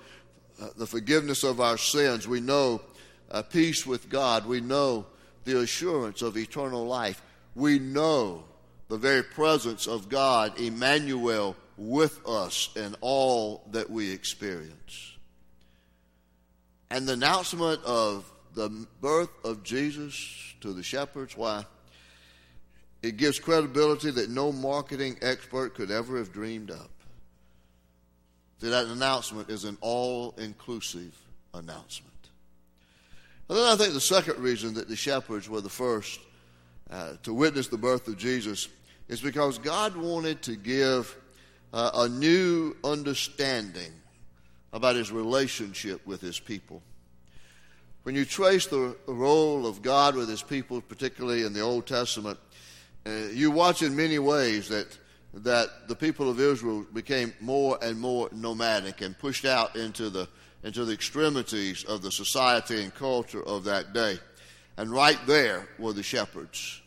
uh, 0.61 0.69
the 0.77 0.87
forgiveness 0.87 1.43
of 1.43 1.59
our 1.59 1.77
sins. 1.77 2.27
We 2.27 2.39
know 2.39 2.81
uh, 3.31 3.41
peace 3.41 3.85
with 3.85 4.09
God. 4.09 4.45
We 4.45 4.61
know 4.61 5.05
the 5.43 5.59
assurance 5.61 6.21
of 6.21 6.37
eternal 6.37 6.85
life. 6.85 7.21
We 7.55 7.79
know 7.79 8.43
the 8.89 8.97
very 8.97 9.23
presence 9.23 9.87
of 9.87 10.09
God, 10.09 10.59
Emmanuel, 10.59 11.55
with 11.77 12.25
us 12.27 12.69
in 12.75 12.95
all 13.01 13.63
that 13.71 13.89
we 13.89 14.11
experience. 14.11 15.13
And 16.89 17.07
the 17.07 17.13
announcement 17.13 17.83
of 17.83 18.31
the 18.53 18.69
birth 19.01 19.29
of 19.43 19.63
Jesus 19.63 20.55
to 20.61 20.73
the 20.73 20.83
shepherds, 20.83 21.35
why? 21.37 21.65
It 23.03 23.17
gives 23.17 23.39
credibility 23.39 24.11
that 24.11 24.29
no 24.29 24.51
marketing 24.51 25.17
expert 25.21 25.75
could 25.75 25.91
ever 25.91 26.17
have 26.17 26.31
dreamed 26.31 26.71
up. 26.71 26.89
that 28.59 28.87
announcement 28.87 29.49
is 29.49 29.65
an 29.65 29.77
all 29.81 30.33
inclusive 30.37 31.15
announcement. 31.53 32.16
And 33.49 33.57
then 33.57 33.65
I 33.65 33.75
think 33.75 33.93
the 33.93 34.01
second 34.01 34.39
reason 34.39 34.73
that 34.73 34.89
the 34.89 34.95
shepherds 34.95 35.47
were 35.47 35.61
the 35.61 35.69
first 35.69 36.19
uh, 36.89 37.13
to 37.23 37.33
witness 37.33 37.67
the 37.67 37.77
birth 37.77 38.07
of 38.07 38.17
Jesus 38.17 38.67
is 39.07 39.21
because 39.21 39.57
God 39.57 39.95
wanted 39.95 40.41
to 40.43 40.55
give 40.55 41.15
uh, 41.73 41.91
a 41.93 42.09
new 42.09 42.75
understanding 42.83 43.91
about 44.73 44.95
his 44.95 45.11
relationship 45.11 46.05
with 46.05 46.19
his 46.19 46.39
people. 46.39 46.81
When 48.03 48.15
you 48.15 48.25
trace 48.25 48.67
the 48.67 48.95
role 49.05 49.65
of 49.65 49.81
God 49.81 50.15
with 50.15 50.29
his 50.29 50.43
people, 50.43 50.81
particularly 50.81 51.43
in 51.45 51.53
the 51.53 51.61
Old 51.61 51.85
Testament, 51.87 52.39
uh, 53.05 53.11
you 53.33 53.51
watch 53.51 53.81
in 53.81 53.95
many 53.95 54.19
ways 54.19 54.67
that, 54.69 54.97
that 55.33 55.87
the 55.87 55.95
people 55.95 56.29
of 56.29 56.39
Israel 56.39 56.85
became 56.93 57.33
more 57.39 57.77
and 57.81 57.99
more 57.99 58.29
nomadic 58.33 59.01
and 59.01 59.17
pushed 59.17 59.45
out 59.45 59.75
into 59.75 60.09
the, 60.09 60.27
into 60.63 60.85
the 60.85 60.93
extremities 60.93 61.83
of 61.83 62.01
the 62.01 62.11
society 62.11 62.83
and 62.83 62.93
culture 62.93 63.43
of 63.43 63.63
that 63.65 63.93
day. 63.93 64.17
And 64.77 64.89
right 64.89 65.19
there 65.25 65.67
were 65.79 65.93
the 65.93 66.03
shepherds. 66.03 66.81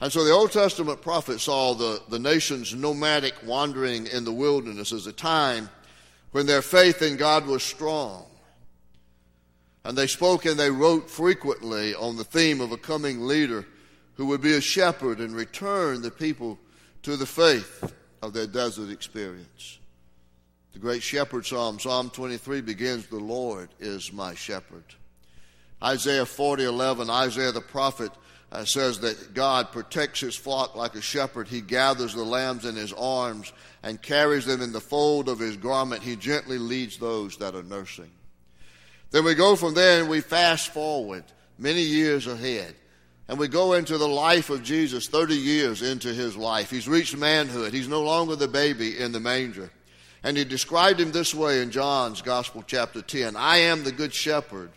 And 0.00 0.12
so 0.12 0.24
the 0.24 0.32
Old 0.32 0.52
Testament 0.52 1.02
prophet 1.02 1.40
saw 1.40 1.74
the, 1.74 2.00
the 2.08 2.18
nation's 2.18 2.74
nomadic 2.74 3.34
wandering 3.44 4.06
in 4.06 4.24
the 4.24 4.32
wilderness 4.32 4.92
as 4.92 5.06
a 5.06 5.12
time 5.12 5.68
when 6.30 6.46
their 6.46 6.62
faith 6.62 7.02
in 7.02 7.16
God 7.16 7.46
was 7.46 7.62
strong. 7.62 8.24
And 9.84 9.96
they 9.96 10.06
spoke 10.06 10.44
and 10.44 10.58
they 10.58 10.70
wrote 10.70 11.10
frequently 11.10 11.94
on 11.94 12.16
the 12.16 12.24
theme 12.24 12.60
of 12.60 12.72
a 12.72 12.76
coming 12.76 13.26
leader 13.26 13.66
who 14.14 14.26
would 14.26 14.40
be 14.40 14.54
a 14.54 14.60
shepherd 14.60 15.20
and 15.20 15.34
return 15.34 16.02
the 16.02 16.10
people 16.10 16.58
to 17.02 17.16
the 17.16 17.26
faith 17.26 17.92
of 18.22 18.32
their 18.32 18.46
desert 18.46 18.90
experience. 18.90 19.78
The 20.78 20.82
great 20.82 21.02
shepherd 21.02 21.44
psalm, 21.44 21.80
Psalm 21.80 22.08
23, 22.08 22.60
begins, 22.60 23.08
The 23.08 23.16
Lord 23.16 23.68
is 23.80 24.12
my 24.12 24.36
shepherd. 24.36 24.84
Isaiah 25.82 26.24
40, 26.24 26.66
11, 26.66 27.10
Isaiah 27.10 27.50
the 27.50 27.60
prophet 27.60 28.12
uh, 28.52 28.64
says 28.64 29.00
that 29.00 29.34
God 29.34 29.72
protects 29.72 30.20
his 30.20 30.36
flock 30.36 30.76
like 30.76 30.94
a 30.94 31.00
shepherd. 31.00 31.48
He 31.48 31.62
gathers 31.62 32.14
the 32.14 32.22
lambs 32.22 32.64
in 32.64 32.76
his 32.76 32.92
arms 32.92 33.52
and 33.82 34.00
carries 34.00 34.46
them 34.46 34.62
in 34.62 34.70
the 34.70 34.80
fold 34.80 35.28
of 35.28 35.40
his 35.40 35.56
garment. 35.56 36.04
He 36.04 36.14
gently 36.14 36.58
leads 36.58 36.96
those 36.96 37.36
that 37.38 37.56
are 37.56 37.64
nursing. 37.64 38.12
Then 39.10 39.24
we 39.24 39.34
go 39.34 39.56
from 39.56 39.74
there 39.74 39.98
and 40.02 40.08
we 40.08 40.20
fast 40.20 40.68
forward 40.68 41.24
many 41.58 41.82
years 41.82 42.28
ahead. 42.28 42.76
And 43.26 43.36
we 43.36 43.48
go 43.48 43.72
into 43.72 43.98
the 43.98 44.06
life 44.06 44.48
of 44.48 44.62
Jesus, 44.62 45.08
30 45.08 45.34
years 45.34 45.82
into 45.82 46.14
his 46.14 46.36
life. 46.36 46.70
He's 46.70 46.86
reached 46.86 47.16
manhood. 47.16 47.74
He's 47.74 47.88
no 47.88 48.00
longer 48.00 48.36
the 48.36 48.46
baby 48.46 48.96
in 48.96 49.10
the 49.10 49.18
manger. 49.18 49.72
And 50.22 50.36
he 50.36 50.44
described 50.44 51.00
him 51.00 51.12
this 51.12 51.34
way 51.34 51.62
in 51.62 51.70
John's 51.70 52.22
Gospel, 52.22 52.64
chapter 52.66 53.02
10 53.02 53.36
I 53.36 53.58
am 53.58 53.84
the 53.84 53.92
good 53.92 54.12
shepherd. 54.12 54.70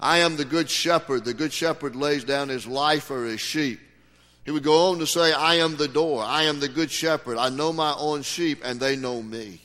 I 0.00 0.18
am 0.18 0.36
the 0.36 0.44
good 0.44 0.70
shepherd. 0.70 1.24
The 1.24 1.34
good 1.34 1.52
shepherd 1.52 1.96
lays 1.96 2.24
down 2.24 2.48
his 2.48 2.66
life 2.66 3.04
for 3.04 3.24
his 3.24 3.40
sheep. 3.40 3.80
He 4.44 4.52
would 4.52 4.62
go 4.62 4.90
on 4.90 4.98
to 5.00 5.06
say, 5.06 5.32
I 5.32 5.56
am 5.56 5.76
the 5.76 5.88
door. 5.88 6.22
I 6.22 6.44
am 6.44 6.60
the 6.60 6.68
good 6.68 6.90
shepherd. 6.90 7.36
I 7.36 7.48
know 7.48 7.72
my 7.72 7.94
own 7.98 8.22
sheep, 8.22 8.62
and 8.64 8.78
they 8.78 8.96
know 8.96 9.20
me. 9.20 9.60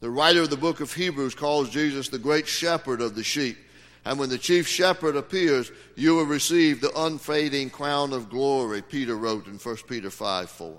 The 0.00 0.10
writer 0.10 0.42
of 0.42 0.50
the 0.50 0.56
book 0.56 0.80
of 0.80 0.92
Hebrews 0.92 1.34
calls 1.34 1.70
Jesus 1.70 2.08
the 2.08 2.18
great 2.18 2.48
shepherd 2.48 3.00
of 3.00 3.14
the 3.14 3.22
sheep. 3.22 3.56
And 4.04 4.18
when 4.18 4.30
the 4.30 4.38
chief 4.38 4.66
shepherd 4.66 5.14
appears, 5.14 5.70
you 5.94 6.16
will 6.16 6.24
receive 6.24 6.80
the 6.80 6.92
unfading 6.98 7.70
crown 7.70 8.12
of 8.12 8.30
glory, 8.30 8.82
Peter 8.82 9.14
wrote 9.14 9.46
in 9.46 9.58
1 9.58 9.76
Peter 9.88 10.10
5 10.10 10.50
4. 10.50 10.78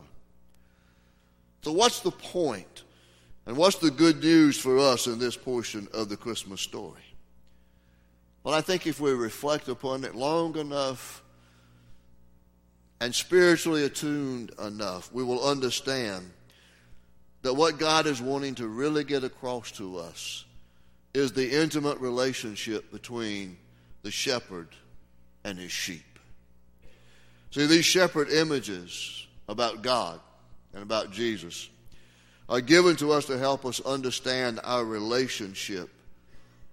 So, 1.63 1.71
what's 1.71 1.99
the 1.99 2.11
point? 2.11 2.83
And 3.45 3.57
what's 3.57 3.77
the 3.77 3.91
good 3.91 4.21
news 4.21 4.57
for 4.59 4.77
us 4.77 5.07
in 5.07 5.19
this 5.19 5.35
portion 5.35 5.87
of 5.93 6.09
the 6.09 6.17
Christmas 6.17 6.61
story? 6.61 7.01
Well, 8.43 8.53
I 8.53 8.61
think 8.61 8.87
if 8.87 8.99
we 8.99 9.11
reflect 9.11 9.67
upon 9.67 10.03
it 10.03 10.15
long 10.15 10.57
enough 10.57 11.21
and 12.99 13.13
spiritually 13.13 13.83
attuned 13.83 14.51
enough, 14.59 15.11
we 15.11 15.23
will 15.23 15.43
understand 15.43 16.31
that 17.41 17.53
what 17.53 17.79
God 17.79 18.05
is 18.05 18.21
wanting 18.21 18.55
to 18.55 18.67
really 18.67 19.03
get 19.03 19.23
across 19.23 19.71
to 19.73 19.97
us 19.97 20.45
is 21.13 21.31
the 21.33 21.61
intimate 21.61 21.99
relationship 21.99 22.91
between 22.91 23.57
the 24.03 24.11
shepherd 24.11 24.69
and 25.43 25.57
his 25.57 25.71
sheep. 25.71 26.19
See, 27.51 27.65
these 27.65 27.85
shepherd 27.85 28.29
images 28.29 29.27
about 29.49 29.81
God 29.81 30.19
and 30.73 30.83
about 30.83 31.11
Jesus 31.11 31.69
are 32.51 32.59
given 32.59 32.97
to 32.97 33.13
us 33.13 33.27
to 33.27 33.37
help 33.37 33.65
us 33.65 33.79
understand 33.79 34.59
our 34.65 34.83
relationship 34.83 35.89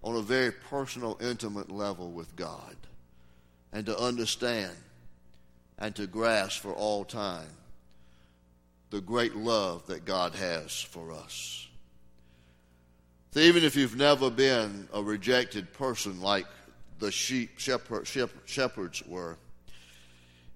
on 0.02 0.16
a 0.16 0.20
very 0.20 0.50
personal, 0.50 1.16
intimate 1.20 1.70
level 1.70 2.10
with 2.10 2.34
God 2.34 2.74
and 3.72 3.86
to 3.86 3.96
understand 3.96 4.72
and 5.78 5.94
to 5.94 6.08
grasp 6.08 6.60
for 6.60 6.72
all 6.72 7.04
time 7.04 7.46
the 8.90 9.00
great 9.00 9.36
love 9.36 9.86
that 9.86 10.04
God 10.04 10.34
has 10.34 10.82
for 10.82 11.12
us. 11.12 11.68
So 13.30 13.38
even 13.38 13.62
if 13.62 13.76
you've 13.76 13.96
never 13.96 14.30
been 14.30 14.88
a 14.92 15.00
rejected 15.00 15.72
person 15.72 16.20
like 16.20 16.46
the 16.98 17.12
sheep 17.12 17.56
shepherd, 17.60 18.08
shepherds 18.46 19.06
were, 19.06 19.36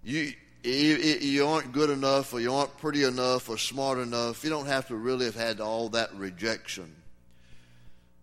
you, 0.03 0.33
you, 0.65 1.47
aren't 1.47 1.73
good 1.73 1.91
enough 1.91 2.33
or 2.33 2.41
you 2.41 2.53
aren't 2.53 2.77
pretty 2.79 3.05
enough 3.05 3.49
or 3.49 3.59
smart 3.59 3.99
enough. 3.99 4.45
You 4.45 4.51
don't 4.51 4.67
have 4.67 4.87
to 4.89 4.97
really 4.97 5.27
have 5.27 5.35
had 5.35 5.61
all 5.61 5.89
that 5.91 6.15
rejection. 6.15 6.95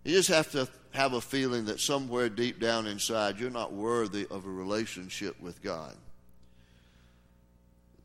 You 0.03 0.13
just 0.13 0.29
have 0.29 0.51
to 0.51 0.67
have 0.91 1.13
a 1.13 1.21
feeling 1.21 1.65
that 1.65 1.79
somewhere 1.79 2.29
deep 2.29 2.59
down 2.59 2.87
inside 2.87 3.39
you're 3.39 3.49
not 3.49 3.73
worthy 3.73 4.25
of 4.31 4.45
a 4.45 4.49
relationship 4.49 5.39
with 5.41 5.61
God. 5.61 5.95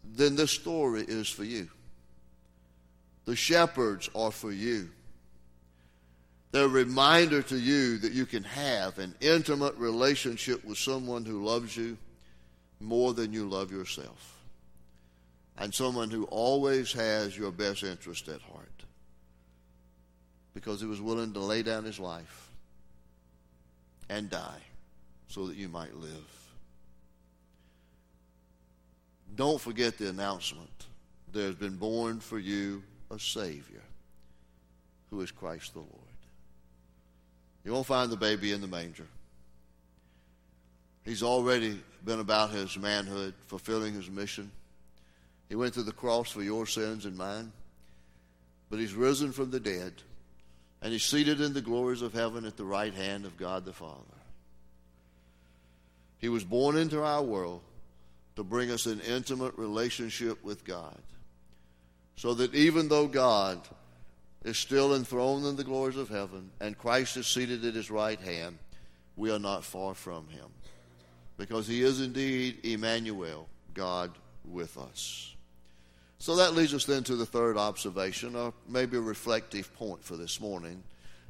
Then 0.04 0.36
this 0.36 0.50
story 0.50 1.04
is 1.06 1.28
for 1.28 1.44
you. 1.44 1.68
The 3.24 3.36
shepherds 3.36 4.10
are 4.14 4.30
for 4.30 4.52
you. 4.52 4.90
They're 6.50 6.66
a 6.66 6.68
reminder 6.68 7.42
to 7.42 7.56
you 7.56 7.98
that 7.98 8.12
you 8.12 8.26
can 8.26 8.44
have 8.44 8.98
an 8.98 9.14
intimate 9.20 9.76
relationship 9.76 10.64
with 10.64 10.78
someone 10.78 11.24
who 11.24 11.44
loves 11.44 11.76
you 11.76 11.96
more 12.84 13.14
than 13.14 13.32
you 13.32 13.48
love 13.48 13.72
yourself, 13.72 14.38
and 15.58 15.74
someone 15.74 16.10
who 16.10 16.24
always 16.24 16.92
has 16.92 17.36
your 17.36 17.50
best 17.50 17.82
interest 17.82 18.28
at 18.28 18.40
heart 18.42 18.84
because 20.54 20.80
he 20.80 20.86
was 20.86 21.00
willing 21.00 21.32
to 21.32 21.40
lay 21.40 21.62
down 21.62 21.84
his 21.84 21.98
life 21.98 22.48
and 24.08 24.30
die 24.30 24.62
so 25.26 25.46
that 25.46 25.56
you 25.56 25.68
might 25.68 25.94
live. 25.96 26.44
Don't 29.34 29.60
forget 29.60 29.98
the 29.98 30.08
announcement. 30.08 30.86
There 31.32 31.46
has 31.46 31.56
been 31.56 31.76
born 31.76 32.20
for 32.20 32.38
you 32.38 32.84
a 33.10 33.18
Savior 33.18 33.82
who 35.10 35.20
is 35.20 35.32
Christ 35.32 35.72
the 35.72 35.80
Lord. 35.80 35.90
You 37.64 37.72
won't 37.72 37.86
find 37.86 38.10
the 38.10 38.16
baby 38.16 38.52
in 38.52 38.60
the 38.60 38.68
manger. 38.68 39.06
He's 41.04 41.22
already 41.22 41.80
been 42.04 42.20
about 42.20 42.50
his 42.50 42.76
manhood, 42.78 43.34
fulfilling 43.46 43.94
his 43.94 44.10
mission. 44.10 44.50
He 45.48 45.54
went 45.54 45.74
to 45.74 45.82
the 45.82 45.92
cross 45.92 46.30
for 46.30 46.42
your 46.42 46.66
sins 46.66 47.04
and 47.04 47.16
mine, 47.16 47.52
but 48.70 48.78
he's 48.78 48.94
risen 48.94 49.32
from 49.32 49.50
the 49.50 49.60
dead, 49.60 49.92
and 50.82 50.92
he's 50.92 51.04
seated 51.04 51.40
in 51.40 51.52
the 51.52 51.60
glories 51.60 52.02
of 52.02 52.12
heaven 52.12 52.44
at 52.44 52.56
the 52.56 52.64
right 52.64 52.94
hand 52.94 53.24
of 53.24 53.36
God 53.36 53.64
the 53.64 53.72
Father. 53.72 54.00
He 56.18 56.28
was 56.28 56.44
born 56.44 56.76
into 56.76 57.02
our 57.02 57.22
world 57.22 57.62
to 58.36 58.44
bring 58.44 58.70
us 58.70 58.86
an 58.86 59.00
intimate 59.00 59.56
relationship 59.56 60.42
with 60.42 60.64
God 60.64 60.98
so 62.16 62.34
that 62.34 62.54
even 62.54 62.88
though 62.88 63.06
God 63.06 63.60
is 64.44 64.58
still 64.58 64.94
enthroned 64.94 65.46
in 65.46 65.56
the 65.56 65.64
glories 65.64 65.96
of 65.96 66.08
heaven 66.08 66.50
and 66.60 66.78
Christ 66.78 67.16
is 67.16 67.26
seated 67.26 67.64
at 67.64 67.74
his 67.74 67.90
right 67.90 68.20
hand, 68.20 68.58
we 69.16 69.30
are 69.30 69.38
not 69.38 69.64
far 69.64 69.94
from 69.94 70.28
him. 70.28 70.46
Because 71.36 71.66
he 71.66 71.82
is 71.82 72.00
indeed 72.00 72.58
Emmanuel, 72.64 73.48
God 73.72 74.12
with 74.44 74.78
us. 74.78 75.34
So 76.18 76.36
that 76.36 76.54
leads 76.54 76.72
us 76.72 76.84
then 76.84 77.02
to 77.04 77.16
the 77.16 77.26
third 77.26 77.56
observation, 77.56 78.36
or 78.36 78.54
maybe 78.68 78.96
a 78.96 79.00
reflective 79.00 79.74
point 79.74 80.02
for 80.02 80.16
this 80.16 80.40
morning. 80.40 80.82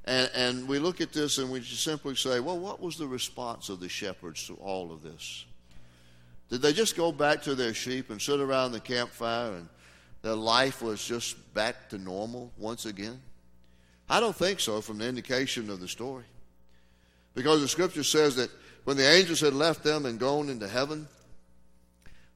And, 0.04 0.30
and 0.34 0.68
we 0.68 0.78
look 0.78 1.00
at 1.00 1.12
this 1.12 1.38
and 1.38 1.50
we 1.50 1.61
just 1.61 1.82
simply 1.82 2.14
say, 2.14 2.38
well, 2.40 2.58
what 2.58 2.80
was 2.80 2.99
the 2.99 3.06
response 3.06 3.70
of 3.70 3.80
the 3.80 3.88
shepherds 3.88 4.46
to 4.46 4.54
all 4.54 4.92
of 4.92 5.02
this? 5.02 5.46
Did 6.50 6.61
they 6.61 6.73
just 6.73 6.94
go 6.94 7.11
back 7.11 7.42
to 7.42 7.54
their 7.54 7.73
sheep 7.73 8.11
and 8.11 8.20
sit 8.20 8.38
around 8.38 8.73
the 8.73 8.80
campfire 8.80 9.52
and 9.54 9.68
their 10.23 10.34
life 10.34 10.82
was 10.82 11.04
just 11.04 11.54
back 11.54 11.88
to 11.88 11.99
normal 11.99 12.52
once 12.58 12.84
again? 12.84 13.20
I 14.08 14.20
don't 14.20 14.37
think 14.37 14.61
so 14.61 14.80
from 14.82 14.99
the 14.99 15.08
indication 15.08 15.70
of 15.70 15.80
the 15.80 15.88
story. 15.88 16.25
Because 17.34 17.62
the 17.62 17.68
scripture 17.68 18.04
says 18.04 18.37
that 18.37 18.50
when 18.85 18.97
the 18.97 19.11
angels 19.11 19.41
had 19.41 19.55
left 19.55 19.83
them 19.83 20.07
and 20.07 20.19
gone 20.19 20.49
into 20.49 20.69
heaven, 20.69 21.09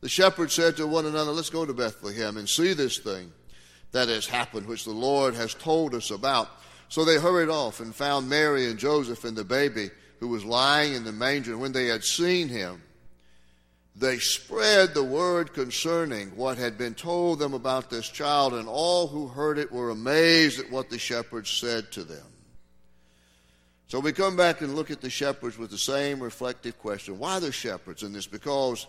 the 0.01 0.09
shepherds 0.09 0.55
said 0.55 0.77
to 0.77 0.87
one 0.87 1.07
another, 1.07 1.33
Let's 1.33 1.51
go 1.51 1.67
to 1.67 1.75
Bethlehem 1.75 2.37
and 2.37 2.49
see 2.49 2.73
this 2.73 2.99
thing 2.99 3.33
that 3.93 4.09
has 4.09 4.27
happened, 4.27 4.67
which 4.67 4.85
the 4.85 4.91
Lord 4.91 5.35
has 5.35 5.55
told 5.55 5.95
us 5.95 6.11
about. 6.11 6.49
So 6.89 7.05
they 7.05 7.19
hurried 7.19 7.51
off 7.51 7.81
and 7.81 7.95
found 7.95 8.29
Mary 8.29 8.67
and 8.67 8.79
Joseph 8.79 9.25
and 9.25 9.37
the 9.37 9.45
baby 9.45 9.91
who 10.21 10.29
was 10.29 10.45
lying 10.45 10.95
in 10.95 11.05
the 11.05 11.13
manger. 11.13 11.53
And 11.53 11.61
when 11.61 11.73
they 11.73 11.87
had 11.87 12.05
seen 12.05 12.49
him, 12.49 12.83
they 13.95 14.19
spread 14.19 14.95
the 14.95 15.05
word 15.05 15.53
concerning 15.53 16.29
what 16.37 16.57
had 16.57 16.79
been 16.79 16.95
told 16.95 17.41
them 17.41 17.53
about 17.53 17.91
this 17.91 18.09
child, 18.09 18.55
and 18.55 18.69
all 18.69 19.09
who 19.09 19.27
heard 19.27 19.59
it 19.59 19.73
were 19.73 19.91
amazed 19.91 20.61
at 20.61 20.71
what 20.71 20.89
the 20.89 20.99
shepherds 20.99 21.51
said 21.51 21.91
to 21.93 22.05
them. 22.05 22.25
So 23.89 24.01
we 24.01 24.13
come 24.13 24.37
back 24.37 24.61
and 24.61 24.77
look 24.77 24.91
at 24.91 25.01
the 25.01 25.09
shepherds 25.09 25.57
with 25.57 25.71
the 25.71 25.79
same 25.79 26.21
reflective 26.21 26.79
question. 26.79 27.19
Why 27.19 27.41
the 27.41 27.51
shepherds 27.51 28.03
in 28.03 28.13
this? 28.13 28.27
Because 28.27 28.87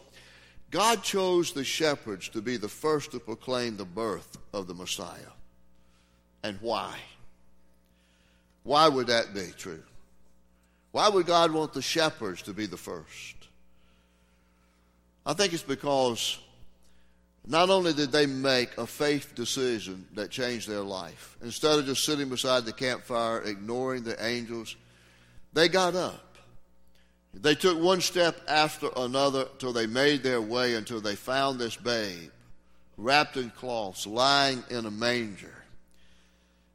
God 0.71 1.03
chose 1.03 1.53
the 1.53 1.63
shepherds 1.63 2.27
to 2.29 2.41
be 2.41 2.57
the 2.57 2.67
first 2.67 3.11
to 3.11 3.19
proclaim 3.19 3.77
the 3.77 3.85
birth 3.85 4.37
of 4.53 4.67
the 4.67 4.73
Messiah. 4.73 5.33
And 6.43 6.57
why? 6.59 6.95
Why 8.63 8.89
would 8.89 9.07
that 9.07 9.33
be 9.33 9.47
true? 9.57 9.81
Why 10.91 11.07
would 11.07 11.25
God 11.25 11.51
want 11.51 11.71
the 11.73 11.81
shepherds 11.81 12.41
to 12.43 12.53
be 12.53 12.65
the 12.65 12.77
first? 12.77 13.35
I 15.25 15.33
think 15.33 15.53
it's 15.53 15.63
because 15.63 16.39
not 17.47 17.69
only 17.69 17.93
did 17.93 18.11
they 18.11 18.25
make 18.25 18.77
a 18.77 18.85
faith 18.85 19.33
decision 19.33 20.05
that 20.15 20.29
changed 20.29 20.67
their 20.67 20.81
life, 20.81 21.37
instead 21.41 21.79
of 21.79 21.85
just 21.85 22.03
sitting 22.03 22.27
beside 22.27 22.65
the 22.65 22.73
campfire 22.73 23.41
ignoring 23.41 24.03
the 24.03 24.23
angels, 24.25 24.75
they 25.53 25.67
got 25.67 25.95
up. 25.95 26.37
They 27.33 27.55
took 27.55 27.79
one 27.79 28.01
step 28.01 28.39
after 28.47 28.89
another 28.95 29.45
till 29.59 29.71
they 29.71 29.87
made 29.87 30.23
their 30.23 30.41
way 30.41 30.75
until 30.75 30.99
they 30.99 31.15
found 31.15 31.59
this 31.59 31.75
babe 31.75 32.31
wrapped 32.97 33.37
in 33.37 33.49
cloths, 33.51 34.05
lying 34.05 34.63
in 34.69 34.85
a 34.85 34.91
manger. 34.91 35.53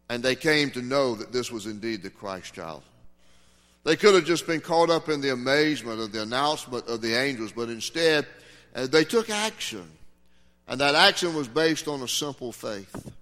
And 0.08 0.22
they 0.22 0.34
came 0.34 0.70
to 0.70 0.82
know 0.82 1.14
that 1.16 1.32
this 1.32 1.50
was 1.50 1.66
indeed 1.66 2.02
the 2.02 2.10
Christ 2.10 2.54
child. 2.54 2.82
They 3.84 3.96
could 3.96 4.14
have 4.14 4.24
just 4.24 4.46
been 4.46 4.60
caught 4.60 4.90
up 4.90 5.08
in 5.08 5.20
the 5.20 5.32
amazement 5.32 6.00
of 6.00 6.12
the 6.12 6.22
announcement 6.22 6.88
of 6.88 7.02
the 7.02 7.14
angels, 7.14 7.52
but 7.52 7.68
instead 7.68 8.26
uh, 8.74 8.86
they 8.86 9.04
took 9.04 9.28
action. 9.28 9.86
And 10.66 10.80
that 10.80 10.94
action 10.94 11.34
was 11.34 11.48
based 11.48 11.88
on 11.88 12.00
a 12.00 12.08
simple 12.08 12.52
faith. 12.52 13.12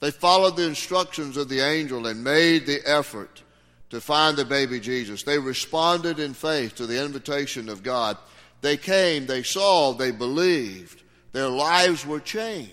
They 0.00 0.10
followed 0.10 0.56
the 0.56 0.66
instructions 0.66 1.36
of 1.36 1.50
the 1.50 1.60
angel 1.60 2.06
and 2.06 2.24
made 2.24 2.64
the 2.64 2.80
effort 2.86 3.42
to 3.90 4.00
find 4.00 4.36
the 4.36 4.44
baby 4.44 4.80
Jesus. 4.80 5.22
They 5.22 5.38
responded 5.38 6.18
in 6.18 6.34
faith 6.34 6.74
to 6.76 6.86
the 6.86 7.04
invitation 7.04 7.68
of 7.68 7.82
God. 7.82 8.16
They 8.60 8.76
came, 8.76 9.26
they 9.26 9.42
saw, 9.42 9.92
they 9.92 10.10
believed. 10.10 11.02
Their 11.32 11.48
lives 11.48 12.06
were 12.06 12.20
changed. 12.20 12.72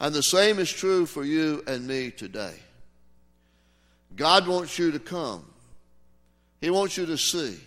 And 0.00 0.14
the 0.14 0.22
same 0.22 0.58
is 0.58 0.70
true 0.70 1.06
for 1.06 1.24
you 1.24 1.62
and 1.66 1.86
me 1.86 2.10
today. 2.10 2.54
God 4.16 4.46
wants 4.46 4.78
you 4.78 4.90
to 4.92 4.98
come. 4.98 5.44
He 6.60 6.70
wants 6.70 6.96
you 6.96 7.06
to 7.06 7.18
see. 7.18 7.58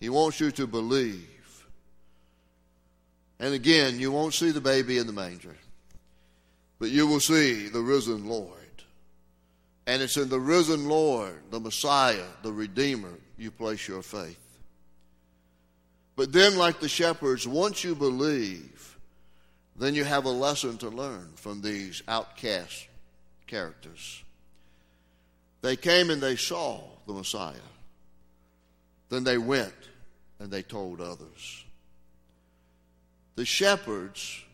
He 0.00 0.08
wants 0.08 0.40
you 0.40 0.50
to 0.52 0.66
believe. 0.66 1.66
And 3.40 3.54
again, 3.54 3.98
you 3.98 4.10
won't 4.10 4.34
see 4.34 4.50
the 4.50 4.60
baby 4.60 4.98
in 4.98 5.06
the 5.06 5.12
manger, 5.12 5.56
but 6.78 6.90
you 6.90 7.06
will 7.06 7.20
see 7.20 7.68
the 7.68 7.80
risen 7.80 8.28
Lord. 8.28 8.57
And 9.88 10.02
it's 10.02 10.18
in 10.18 10.28
the 10.28 10.38
risen 10.38 10.86
Lord, 10.86 11.40
the 11.50 11.58
Messiah, 11.58 12.26
the 12.42 12.52
Redeemer, 12.52 13.14
you 13.38 13.50
place 13.50 13.88
your 13.88 14.02
faith. 14.02 14.38
But 16.14 16.30
then, 16.30 16.58
like 16.58 16.78
the 16.78 16.90
shepherds, 16.90 17.48
once 17.48 17.82
you 17.82 17.94
believe, 17.94 18.98
then 19.76 19.94
you 19.94 20.04
have 20.04 20.26
a 20.26 20.30
lesson 20.30 20.76
to 20.78 20.90
learn 20.90 21.30
from 21.36 21.62
these 21.62 22.02
outcast 22.06 22.86
characters. 23.46 24.22
They 25.62 25.74
came 25.74 26.10
and 26.10 26.20
they 26.20 26.36
saw 26.36 26.82
the 27.06 27.14
Messiah. 27.14 27.54
Then 29.08 29.24
they 29.24 29.38
went 29.38 29.72
and 30.38 30.50
they 30.50 30.62
told 30.62 31.00
others. 31.00 31.64
The 33.36 33.46
shepherds, 33.46 34.44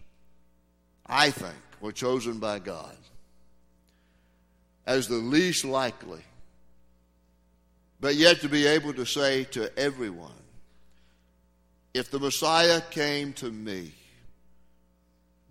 I 1.05 1.33
think, 1.33 1.57
were 1.81 1.91
chosen 1.91 2.39
by 2.39 2.61
God 2.61 2.97
as 4.87 5.09
the 5.09 5.17
least 5.17 5.65
likely, 5.65 6.23
but 8.01 8.15
yet 8.17 8.41
to 8.41 8.49
be 8.49 8.67
able 8.67 8.93
to 8.95 9.07
say 9.07 9.45
to 9.45 9.77
everyone, 9.79 10.31
if 11.95 12.11
the 12.11 12.19
Messiah 12.19 12.81
came 12.91 13.33
to 13.35 13.51
me, 13.51 13.93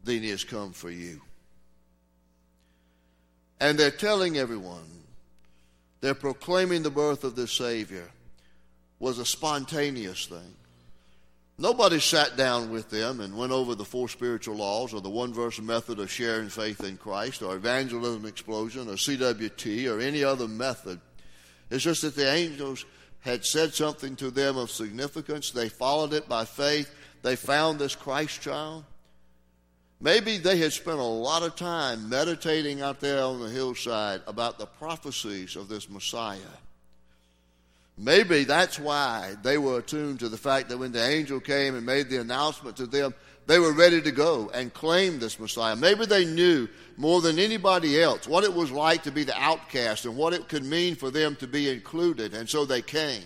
then 0.04 0.22
he 0.22 0.30
has 0.30 0.44
come 0.44 0.74
for 0.74 0.90
you. 0.90 1.22
And 3.60 3.80
they're 3.80 3.92
telling 3.92 4.38
everyone, 4.38 4.84
they're 6.02 6.14
proclaiming 6.14 6.84
the 6.84 6.92
birth 6.92 7.24
of 7.24 7.36
the 7.36 7.48
Savior 7.48 8.10
was 9.00 9.20
a 9.20 9.26
spontaneous 9.26 10.26
thing. 10.26 10.56
Nobody 11.58 12.00
sat 12.00 12.36
down 12.36 12.72
with 12.72 12.90
them 12.90 13.20
and 13.20 13.38
went 13.38 13.52
over 13.52 13.76
the 13.76 13.86
four 13.86 14.10
spiritual 14.10 14.56
laws 14.56 14.92
or 14.94 15.02
the 15.02 15.10
one 15.10 15.34
verse 15.34 15.62
method 15.62 16.00
of 16.00 16.10
sharing 16.10 16.50
faith 16.50 16.84
in 16.84 16.98
Christ 16.98 17.44
or 17.44 17.56
evangelism 17.56 18.26
explosion 18.26 18.90
or 18.90 18.94
CWT 18.94 19.92
or 19.92 20.00
any 20.00 20.24
other 20.24 20.48
method. 20.48 21.00
It's 21.70 21.84
just 21.84 22.02
that 22.02 22.16
the 22.16 22.32
angels 22.32 22.86
had 23.20 23.46
said 23.46 23.74
something 23.74 24.16
to 24.16 24.32
them 24.32 24.58
of 24.58 24.72
significance. 24.72 25.52
They 25.52 25.70
followed 25.70 26.14
it 26.14 26.28
by 26.28 26.46
faith. 26.46 26.94
They 27.22 27.36
found 27.36 27.78
this 27.78 27.96
Christ 27.96 28.42
child. 28.42 28.84
Maybe 30.02 30.40
they 30.40 30.58
had 30.58 30.74
spent 30.74 31.00
a 31.00 31.04
lot 31.04 31.44
of 31.44 31.56
time 31.56 32.10
meditating 32.10 32.82
out 32.82 33.00
there 33.00 33.24
on 33.24 33.40
the 33.40 33.50
hillside 33.50 34.22
about 34.28 34.58
the 34.58 34.66
prophecies 34.66 35.56
of 35.56 35.70
this 35.70 35.90
Messiah. 35.90 36.40
Maybe 37.98 38.44
that's 38.44 38.80
why 38.80 39.36
they 39.44 39.58
were 39.58 39.80
attuned 39.80 40.20
to 40.22 40.30
the 40.30 40.38
fact 40.38 40.70
that 40.70 40.78
when 40.78 40.92
the 40.92 41.08
angel 41.08 41.40
came 41.40 41.76
and 41.76 41.86
made 41.86 42.10
the 42.10 42.20
announcement 42.20 42.78
to 42.78 42.88
them, 42.88 43.14
they 43.46 43.60
were 43.60 43.74
ready 43.74 44.02
to 44.02 44.12
go 44.12 44.50
and 44.54 44.74
claim 44.74 45.20
this 45.20 45.40
Messiah. 45.40 45.76
Maybe 45.76 46.06
they 46.06 46.26
knew 46.26 46.68
more 46.98 47.22
than 47.22 47.38
anybody 47.38 48.02
else 48.02 48.28
what 48.28 48.44
it 48.44 48.54
was 48.54 48.72
like 48.72 49.04
to 49.04 49.12
be 49.12 49.24
the 49.24 49.38
outcast 49.40 50.06
and 50.06 50.16
what 50.16 50.34
it 50.34 50.48
could 50.48 50.64
mean 50.64 50.96
for 50.96 51.12
them 51.12 51.36
to 51.38 51.48
be 51.48 51.70
included, 51.70 52.34
and 52.34 52.50
so 52.50 52.66
they 52.66 52.82
came. 52.82 53.24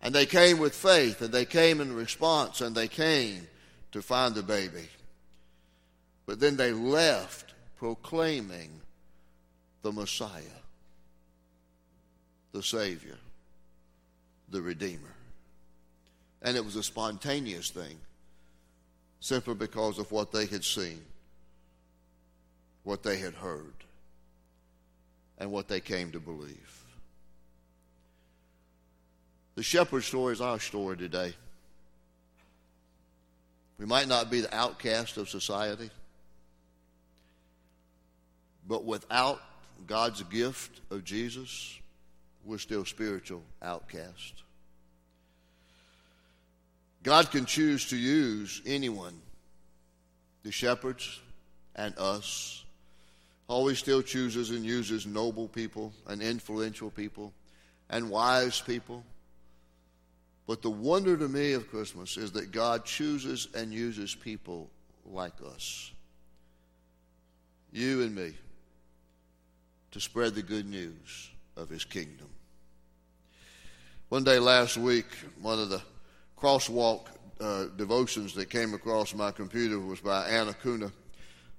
And 0.00 0.14
they 0.14 0.24
came 0.24 0.58
with 0.58 0.74
faith, 0.74 1.20
and 1.20 1.32
they 1.32 1.44
came 1.44 1.80
in 1.80 1.92
response, 1.92 2.62
and 2.62 2.74
they 2.74 2.88
came 2.88 3.46
to 3.92 4.00
find 4.00 4.34
the 4.34 4.42
baby. 4.42 4.88
But 6.24 6.40
then 6.40 6.56
they 6.56 6.72
left 6.72 7.52
proclaiming 7.76 8.80
the 9.82 9.92
Messiah 9.92 10.59
the 12.52 12.62
Savior, 12.62 13.16
the 14.48 14.60
Redeemer. 14.60 15.14
And 16.42 16.56
it 16.56 16.64
was 16.64 16.76
a 16.76 16.82
spontaneous 16.82 17.70
thing, 17.70 17.98
simply 19.20 19.54
because 19.54 19.98
of 19.98 20.10
what 20.10 20.32
they 20.32 20.46
had 20.46 20.64
seen, 20.64 21.00
what 22.84 23.02
they 23.02 23.18
had 23.18 23.34
heard, 23.34 23.74
and 25.38 25.52
what 25.52 25.68
they 25.68 25.80
came 25.80 26.10
to 26.12 26.20
believe. 26.20 26.84
The 29.54 29.62
shepherd 29.62 30.02
story 30.02 30.32
is 30.32 30.40
our 30.40 30.58
story 30.58 30.96
today. 30.96 31.34
We 33.78 33.86
might 33.86 34.08
not 34.08 34.30
be 34.30 34.40
the 34.40 34.54
outcast 34.54 35.16
of 35.16 35.28
society, 35.28 35.90
but 38.68 38.84
without 38.84 39.40
God's 39.86 40.22
gift 40.24 40.80
of 40.90 41.04
Jesus, 41.04 41.79
we're 42.44 42.58
still 42.58 42.84
spiritual 42.84 43.42
outcasts. 43.62 44.42
God 47.02 47.30
can 47.30 47.46
choose 47.46 47.88
to 47.90 47.96
use 47.96 48.60
anyone, 48.66 49.20
the 50.42 50.52
shepherds 50.52 51.20
and 51.74 51.96
us. 51.98 52.64
Always 53.48 53.78
still 53.78 54.02
chooses 54.02 54.50
and 54.50 54.64
uses 54.64 55.06
noble 55.06 55.48
people 55.48 55.92
and 56.06 56.22
influential 56.22 56.90
people 56.90 57.32
and 57.88 58.10
wise 58.10 58.60
people. 58.60 59.02
But 60.46 60.62
the 60.62 60.70
wonder 60.70 61.16
to 61.16 61.28
me 61.28 61.52
of 61.52 61.70
Christmas 61.70 62.16
is 62.16 62.32
that 62.32 62.52
God 62.52 62.84
chooses 62.84 63.48
and 63.54 63.72
uses 63.72 64.14
people 64.14 64.68
like 65.04 65.34
us, 65.44 65.90
you 67.72 68.02
and 68.02 68.14
me, 68.14 68.34
to 69.92 70.00
spread 70.00 70.34
the 70.34 70.42
good 70.42 70.66
news 70.66 71.30
of 71.56 71.68
his 71.68 71.84
kingdom. 71.84 72.28
One 74.08 74.24
day 74.24 74.38
last 74.38 74.76
week, 74.76 75.06
one 75.40 75.58
of 75.58 75.70
the 75.70 75.82
crosswalk 76.36 77.06
uh, 77.40 77.66
devotions 77.76 78.34
that 78.34 78.50
came 78.50 78.74
across 78.74 79.14
my 79.14 79.30
computer 79.30 79.78
was 79.78 80.00
by 80.00 80.26
Anna 80.26 80.54
Kuna, 80.62 80.90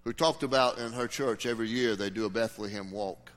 who 0.03 0.13
talked 0.13 0.43
about 0.43 0.77
in 0.77 0.91
her 0.91 1.07
church 1.07 1.45
every 1.45 1.69
year 1.69 1.95
they 1.95 2.09
do 2.09 2.25
a 2.25 2.29
Bethlehem 2.29 2.91
walk. 2.91 3.31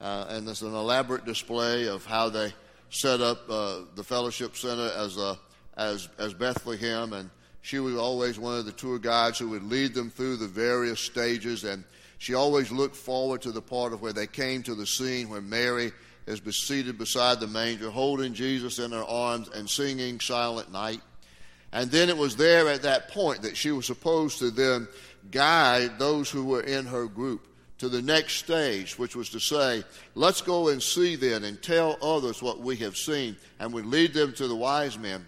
Uh, 0.00 0.26
and 0.28 0.46
there's 0.46 0.62
an 0.62 0.74
elaborate 0.74 1.24
display 1.24 1.88
of 1.88 2.04
how 2.04 2.28
they 2.28 2.52
set 2.90 3.20
up 3.20 3.48
uh, 3.48 3.80
the 3.94 4.04
fellowship 4.04 4.56
center 4.56 4.90
as, 4.96 5.16
a, 5.16 5.38
as, 5.76 6.08
as 6.18 6.34
Bethlehem. 6.34 7.12
And 7.12 7.30
she 7.62 7.78
was 7.78 7.96
always 7.96 8.38
one 8.38 8.58
of 8.58 8.66
the 8.66 8.72
tour 8.72 8.98
guides 8.98 9.38
who 9.38 9.48
would 9.50 9.62
lead 9.62 9.94
them 9.94 10.10
through 10.10 10.36
the 10.36 10.48
various 10.48 11.00
stages. 11.00 11.64
And 11.64 11.84
she 12.18 12.34
always 12.34 12.70
looked 12.70 12.96
forward 12.96 13.42
to 13.42 13.52
the 13.52 13.62
part 13.62 13.92
of 13.92 14.02
where 14.02 14.12
they 14.12 14.26
came 14.26 14.62
to 14.62 14.74
the 14.74 14.86
scene 14.86 15.28
where 15.28 15.40
Mary 15.40 15.92
is 16.26 16.40
seated 16.56 16.98
beside 16.98 17.40
the 17.40 17.46
manger, 17.46 17.90
holding 17.90 18.34
Jesus 18.34 18.78
in 18.78 18.92
her 18.92 19.04
arms 19.04 19.48
and 19.54 19.68
singing 19.68 20.20
Silent 20.20 20.72
Night. 20.72 21.00
And 21.72 21.90
then 21.90 22.08
it 22.08 22.16
was 22.16 22.36
there 22.36 22.68
at 22.68 22.82
that 22.82 23.08
point 23.08 23.42
that 23.42 23.56
she 23.56 23.72
was 23.72 23.86
supposed 23.86 24.38
to 24.38 24.50
then 24.50 24.88
guide 25.30 25.98
those 25.98 26.30
who 26.30 26.44
were 26.44 26.62
in 26.62 26.86
her 26.86 27.06
group 27.06 27.48
to 27.78 27.88
the 27.88 28.00
next 28.00 28.34
stage, 28.34 28.98
which 28.98 29.16
was 29.16 29.28
to 29.30 29.40
say, 29.40 29.82
let's 30.14 30.40
go 30.40 30.68
and 30.68 30.82
see 30.82 31.16
then 31.16 31.44
and 31.44 31.60
tell 31.60 31.98
others 32.00 32.40
what 32.40 32.60
we 32.60 32.76
have 32.76 32.96
seen, 32.96 33.36
and 33.58 33.72
we 33.72 33.82
lead 33.82 34.14
them 34.14 34.32
to 34.34 34.46
the 34.46 34.54
wise 34.54 34.96
men. 34.98 35.26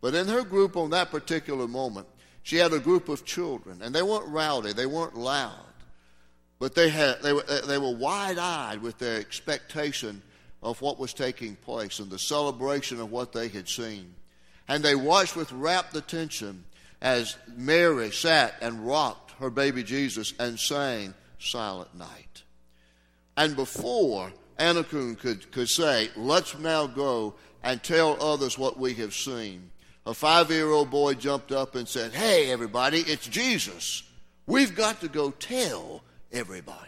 But 0.00 0.14
in 0.14 0.26
her 0.28 0.42
group 0.42 0.76
on 0.76 0.90
that 0.90 1.10
particular 1.10 1.68
moment, 1.68 2.08
she 2.42 2.56
had 2.56 2.72
a 2.72 2.80
group 2.80 3.08
of 3.08 3.24
children, 3.24 3.82
and 3.82 3.94
they 3.94 4.02
weren't 4.02 4.26
rowdy, 4.28 4.72
they 4.72 4.86
weren't 4.86 5.16
loud, 5.16 5.52
but 6.62 6.76
they, 6.76 6.90
had, 6.90 7.20
they, 7.22 7.32
were, 7.32 7.42
they 7.66 7.76
were 7.76 7.92
wide 7.92 8.38
eyed 8.38 8.82
with 8.82 8.96
their 8.98 9.18
expectation 9.18 10.22
of 10.62 10.80
what 10.80 10.96
was 10.96 11.12
taking 11.12 11.56
place 11.56 11.98
and 11.98 12.08
the 12.08 12.20
celebration 12.20 13.00
of 13.00 13.10
what 13.10 13.32
they 13.32 13.48
had 13.48 13.68
seen. 13.68 14.14
And 14.68 14.80
they 14.80 14.94
watched 14.94 15.34
with 15.34 15.50
rapt 15.50 15.96
attention 15.96 16.62
as 17.00 17.36
Mary 17.56 18.12
sat 18.12 18.54
and 18.62 18.86
rocked 18.86 19.32
her 19.40 19.50
baby 19.50 19.82
Jesus 19.82 20.34
and 20.38 20.56
sang 20.56 21.14
Silent 21.40 21.96
Night. 21.98 22.44
And 23.36 23.56
before 23.56 24.32
Anacune 24.56 25.18
could, 25.18 25.50
could 25.50 25.68
say, 25.68 26.10
Let's 26.14 26.56
now 26.56 26.86
go 26.86 27.34
and 27.64 27.82
tell 27.82 28.22
others 28.22 28.56
what 28.56 28.78
we 28.78 28.94
have 28.94 29.14
seen, 29.14 29.72
a 30.06 30.14
five 30.14 30.48
year 30.52 30.70
old 30.70 30.92
boy 30.92 31.14
jumped 31.14 31.50
up 31.50 31.74
and 31.74 31.88
said, 31.88 32.12
Hey, 32.12 32.52
everybody, 32.52 33.00
it's 33.00 33.26
Jesus. 33.26 34.04
We've 34.46 34.76
got 34.76 35.00
to 35.00 35.08
go 35.08 35.32
tell 35.32 36.04
everybody. 36.32 36.78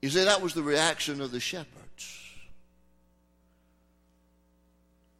You 0.00 0.10
see, 0.10 0.24
that 0.24 0.42
was 0.42 0.54
the 0.54 0.62
reaction 0.62 1.20
of 1.20 1.30
the 1.30 1.40
shepherds. 1.40 1.72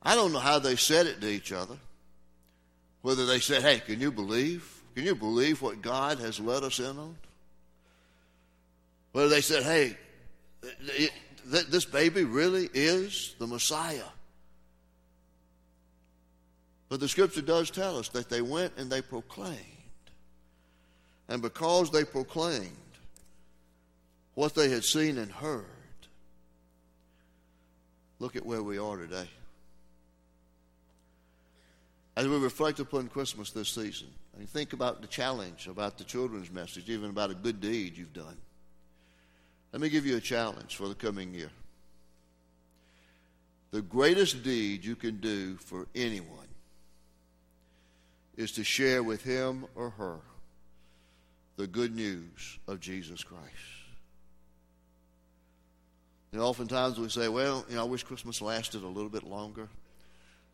I 0.02 0.14
don't 0.14 0.32
know 0.32 0.40
how 0.40 0.58
they 0.58 0.76
said 0.76 1.06
it 1.06 1.20
to 1.20 1.28
each 1.28 1.52
other. 1.52 1.76
Whether 3.02 3.26
they 3.26 3.38
said, 3.38 3.62
Hey, 3.62 3.80
can 3.80 4.00
you 4.00 4.10
believe? 4.10 4.68
Can 4.94 5.04
you 5.04 5.14
believe 5.14 5.62
what 5.62 5.80
God 5.80 6.18
has 6.18 6.40
let 6.40 6.62
us 6.64 6.78
in 6.78 6.98
on? 6.98 7.16
Whether 9.12 9.28
they 9.28 9.40
said, 9.40 9.62
Hey, 9.62 9.96
this 11.46 11.84
baby 11.84 12.24
really 12.24 12.68
is 12.74 13.34
the 13.38 13.46
Messiah. 13.46 14.02
But 16.88 17.00
the 17.00 17.08
scripture 17.08 17.42
does 17.42 17.70
tell 17.70 17.98
us 17.98 18.08
that 18.10 18.28
they 18.28 18.42
went 18.42 18.74
and 18.76 18.90
they 18.90 19.00
proclaimed. 19.00 19.58
And 21.32 21.40
because 21.40 21.90
they 21.90 22.04
proclaimed 22.04 22.68
what 24.34 24.54
they 24.54 24.68
had 24.68 24.84
seen 24.84 25.16
and 25.16 25.32
heard, 25.32 25.64
look 28.18 28.36
at 28.36 28.44
where 28.44 28.62
we 28.62 28.76
are 28.76 28.98
today. 28.98 29.26
As 32.18 32.28
we 32.28 32.36
reflect 32.36 32.80
upon 32.80 33.08
Christmas 33.08 33.50
this 33.50 33.70
season, 33.70 34.08
and 34.36 34.46
think 34.46 34.74
about 34.74 35.00
the 35.00 35.06
challenge 35.06 35.68
about 35.68 35.96
the 35.96 36.04
children's 36.04 36.50
message, 36.50 36.90
even 36.90 37.08
about 37.08 37.30
a 37.30 37.34
good 37.34 37.62
deed 37.62 37.96
you've 37.96 38.12
done. 38.12 38.36
Let 39.72 39.80
me 39.80 39.88
give 39.88 40.04
you 40.04 40.18
a 40.18 40.20
challenge 40.20 40.76
for 40.76 40.86
the 40.86 40.94
coming 40.94 41.32
year. 41.32 41.50
The 43.70 43.80
greatest 43.80 44.42
deed 44.42 44.84
you 44.84 44.96
can 44.96 45.16
do 45.16 45.56
for 45.56 45.86
anyone 45.94 46.28
is 48.36 48.52
to 48.52 48.64
share 48.64 49.02
with 49.02 49.24
him 49.24 49.64
or 49.74 49.88
her 49.88 50.18
the 51.56 51.66
good 51.66 51.94
news 51.94 52.58
of 52.66 52.80
Jesus 52.80 53.22
Christ. 53.22 53.42
You 56.32 56.38
know, 56.38 56.46
oftentimes 56.46 56.98
we 56.98 57.08
say, 57.08 57.28
well, 57.28 57.64
you 57.68 57.76
know, 57.76 57.82
I 57.82 57.84
wish 57.84 58.02
Christmas 58.04 58.40
lasted 58.40 58.82
a 58.82 58.88
little 58.88 59.10
bit 59.10 59.24
longer. 59.24 59.68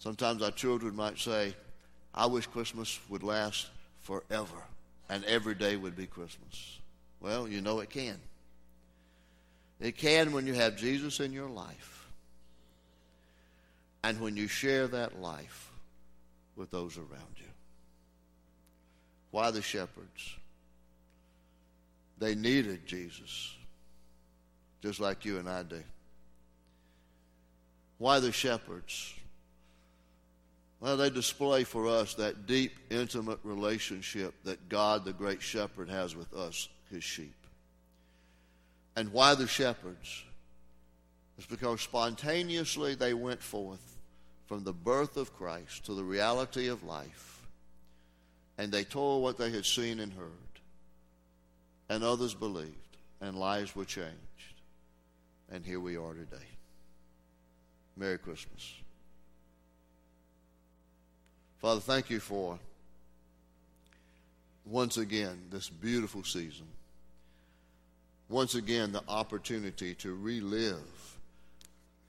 Sometimes 0.01 0.43
our 0.43 0.51
children 0.51 0.97
might 0.97 1.19
say, 1.19 1.55
I 2.15 2.27
wish 2.27 2.47
Christmas 2.47 2.99
would 3.09 3.23
last 3.23 3.69
forever 4.01 4.63
and 5.09 5.25
every 5.25 5.55
day 5.55 5.77
would 5.77 5.97
be 5.97 6.07
Christmas. 6.07 6.79
Well, 7.21 7.49
you 7.49 7.61
know 7.61 7.81
it 7.81 7.91
can. 7.91 8.19
It 9.81 9.97
can 9.97 10.33
when 10.33 10.47
you 10.47 10.55
have 10.55 10.77
Jesus 10.77 11.21
in 11.21 11.33
your 11.33 11.49
life 11.49 12.09
and 14.03 14.21
when 14.21 14.37
you 14.37 14.49
share 14.49 14.89
that 14.89 15.21
life 15.21 15.71
with 16.57 16.71
those 16.71 16.97
around 16.97 17.37
you. 17.37 17.45
Why 19.31 19.51
the 19.51 19.63
shepherds? 19.63 20.38
They 22.19 22.35
needed 22.35 22.87
Jesus, 22.87 23.55
just 24.83 25.01
like 25.01 25.25
you 25.25 25.39
and 25.39 25.49
I 25.49 25.63
do. 25.63 25.83
Why 27.99 28.21
the 28.21 28.33
shepherds? 28.33 29.15
Well, 30.81 30.97
they 30.97 31.11
display 31.11 31.65
for 31.65 31.89
us 31.89 32.15
that 32.15 32.47
deep, 32.47 32.73
intimate 32.91 33.41
relationship 33.43 34.35
that 34.45 34.69
God, 34.69 35.05
the 35.05 35.13
great 35.13 35.43
shepherd, 35.43 35.91
has 35.91 36.15
with 36.15 36.33
us, 36.35 36.69
his 36.91 37.03
sheep. 37.03 37.35
And 38.95 39.13
why 39.13 39.35
the 39.35 39.49
shepherds? 39.49 40.25
It's 41.37 41.47
because 41.47 41.81
spontaneously 41.81 42.95
they 42.95 43.15
went 43.15 43.43
forth 43.43 43.97
from 44.47 44.65
the 44.65 44.73
birth 44.73 45.17
of 45.17 45.37
Christ 45.37 45.87
to 45.87 45.95
the 45.95 46.03
reality 46.03 46.69
of 46.69 46.83
life, 46.83 47.47
and 48.57 48.73
they 48.73 48.83
told 48.83 49.23
what 49.23 49.37
they 49.37 49.51
had 49.51 49.65
seen 49.67 50.01
and 50.01 50.13
heard, 50.13 50.48
and 51.89 52.05
others 52.05 52.35
believed, 52.35 52.97
and 53.21 53.37
lives 53.37 53.75
were 53.75 53.85
changed. 53.85 54.13
And 55.51 55.65
here 55.65 55.81
we 55.81 55.97
are 55.97 56.13
today. 56.13 56.37
Merry 57.97 58.19
Christmas. 58.19 58.75
Father, 61.59 61.81
thank 61.81 62.11
you 62.11 62.21
for 62.21 62.59
once 64.65 64.99
again 64.99 65.39
this 65.51 65.69
beautiful 65.69 66.23
season. 66.23 66.67
Once 68.29 68.55
again, 68.55 68.93
the 68.93 69.03
opportunity 69.09 69.95
to 69.95 70.15
relive 70.15 71.19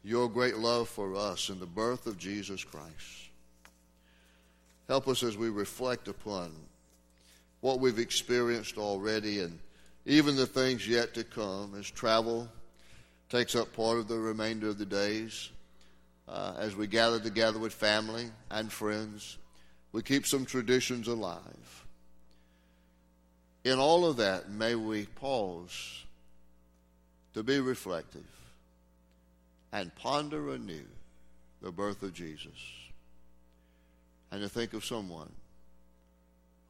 your 0.04 0.30
great 0.30 0.58
love 0.58 0.90
for 0.90 1.16
us 1.16 1.50
in 1.50 1.60
the 1.60 1.66
birth 1.66 2.06
of 2.06 2.18
Jesus 2.18 2.64
Christ. 2.64 3.30
Help 4.88 5.08
us 5.08 5.24
as 5.24 5.38
we 5.38 5.50
reflect 5.50 6.08
upon 6.08 6.52
what 7.62 7.80
we've 7.80 8.00
experienced 8.00 8.78
already 8.78 9.40
and 9.40 9.60
even 10.10 10.36
the 10.36 10.48
things 10.48 10.88
yet 10.88 11.14
to 11.14 11.24
come 11.24 11.76
as 11.78 11.90
travel 11.90 12.50
takes 13.30 13.56
up 13.56 13.72
part 13.74 14.00
of 14.00 14.08
the 14.08 14.18
remainder 14.18 14.68
of 14.68 14.80
the 14.80 14.86
days 14.86 15.52
uh, 16.28 16.56
as 16.58 16.76
we 16.76 16.88
gather 16.88 17.20
together 17.20 17.60
with 17.60 17.72
family 17.72 18.26
and 18.50 18.72
friends. 18.72 19.38
We 19.92 20.02
keep 20.02 20.26
some 20.26 20.46
traditions 20.46 21.08
alive. 21.08 21.86
In 23.64 23.78
all 23.78 24.04
of 24.04 24.18
that, 24.18 24.50
may 24.50 24.74
we 24.74 25.06
pause 25.06 26.06
to 27.36 27.44
be 27.44 27.60
reflective 27.60 28.26
and 29.72 29.94
ponder 29.94 30.56
anew 30.56 30.88
the 31.62 31.72
birth 31.72 32.02
of 32.02 32.16
Jesus 32.16 32.60
and 34.32 34.42
to 34.42 34.50
think 34.50 34.74
of 34.74 34.84
someone 34.84 35.32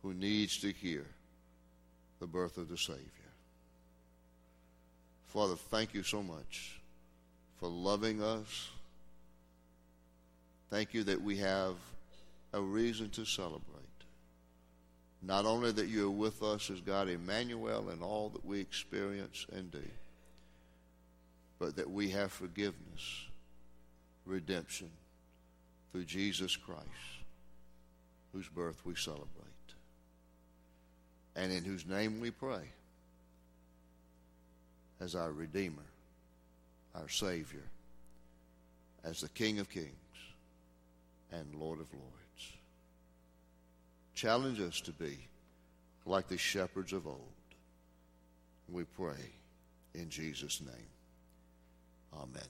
who 0.02 0.13
needs 0.13 0.58
to 0.58 0.73
hear 0.73 1.06
the 2.19 2.28
birth 2.28 2.58
of 2.58 2.67
the 2.67 2.78
Savior. 2.78 3.18
Father, 5.29 5.55
thank 5.55 5.93
you 5.93 6.03
so 6.03 6.21
much 6.21 6.79
for 7.59 7.69
loving 7.69 8.21
us 8.21 8.69
Thank 10.69 10.93
you 10.93 11.03
that 11.05 11.21
we 11.21 11.37
have 11.37 11.75
a 12.53 12.61
reason 12.61 13.09
to 13.11 13.25
celebrate. 13.25 13.63
Not 15.21 15.45
only 15.45 15.71
that 15.71 15.87
you 15.87 16.07
are 16.07 16.11
with 16.11 16.43
us 16.43 16.69
as 16.69 16.79
God 16.79 17.09
Emmanuel 17.09 17.89
in 17.89 18.03
all 18.03 18.29
that 18.29 18.45
we 18.45 18.59
experience 18.59 19.47
and 19.51 19.71
do, 19.71 19.83
but 21.57 21.75
that 21.75 21.89
we 21.89 22.09
have 22.11 22.31
forgiveness, 22.31 23.25
redemption 24.25 24.91
through 25.91 26.05
Jesus 26.05 26.55
Christ, 26.55 26.85
whose 28.31 28.47
birth 28.47 28.81
we 28.85 28.95
celebrate, 28.95 29.27
and 31.35 31.51
in 31.51 31.65
whose 31.65 31.85
name 31.85 32.21
we 32.21 32.31
pray 32.31 32.61
as 34.99 35.15
our 35.15 35.31
Redeemer, 35.31 35.85
our 36.95 37.09
Savior, 37.09 37.63
as 39.03 39.21
the 39.21 39.29
King 39.29 39.59
of 39.59 39.69
Kings 39.69 39.93
and 41.31 41.55
Lord 41.55 41.79
of 41.79 41.93
Lords. 41.93 42.53
Challenge 44.13 44.59
us 44.59 44.81
to 44.81 44.91
be 44.91 45.17
like 46.05 46.27
the 46.27 46.38
shepherds 46.38 46.91
of 46.91 47.07
old. 47.07 47.19
We 48.67 48.83
pray 48.83 49.33
in 49.93 50.09
Jesus' 50.09 50.62
name. 50.62 50.89
Amen. 52.13 52.43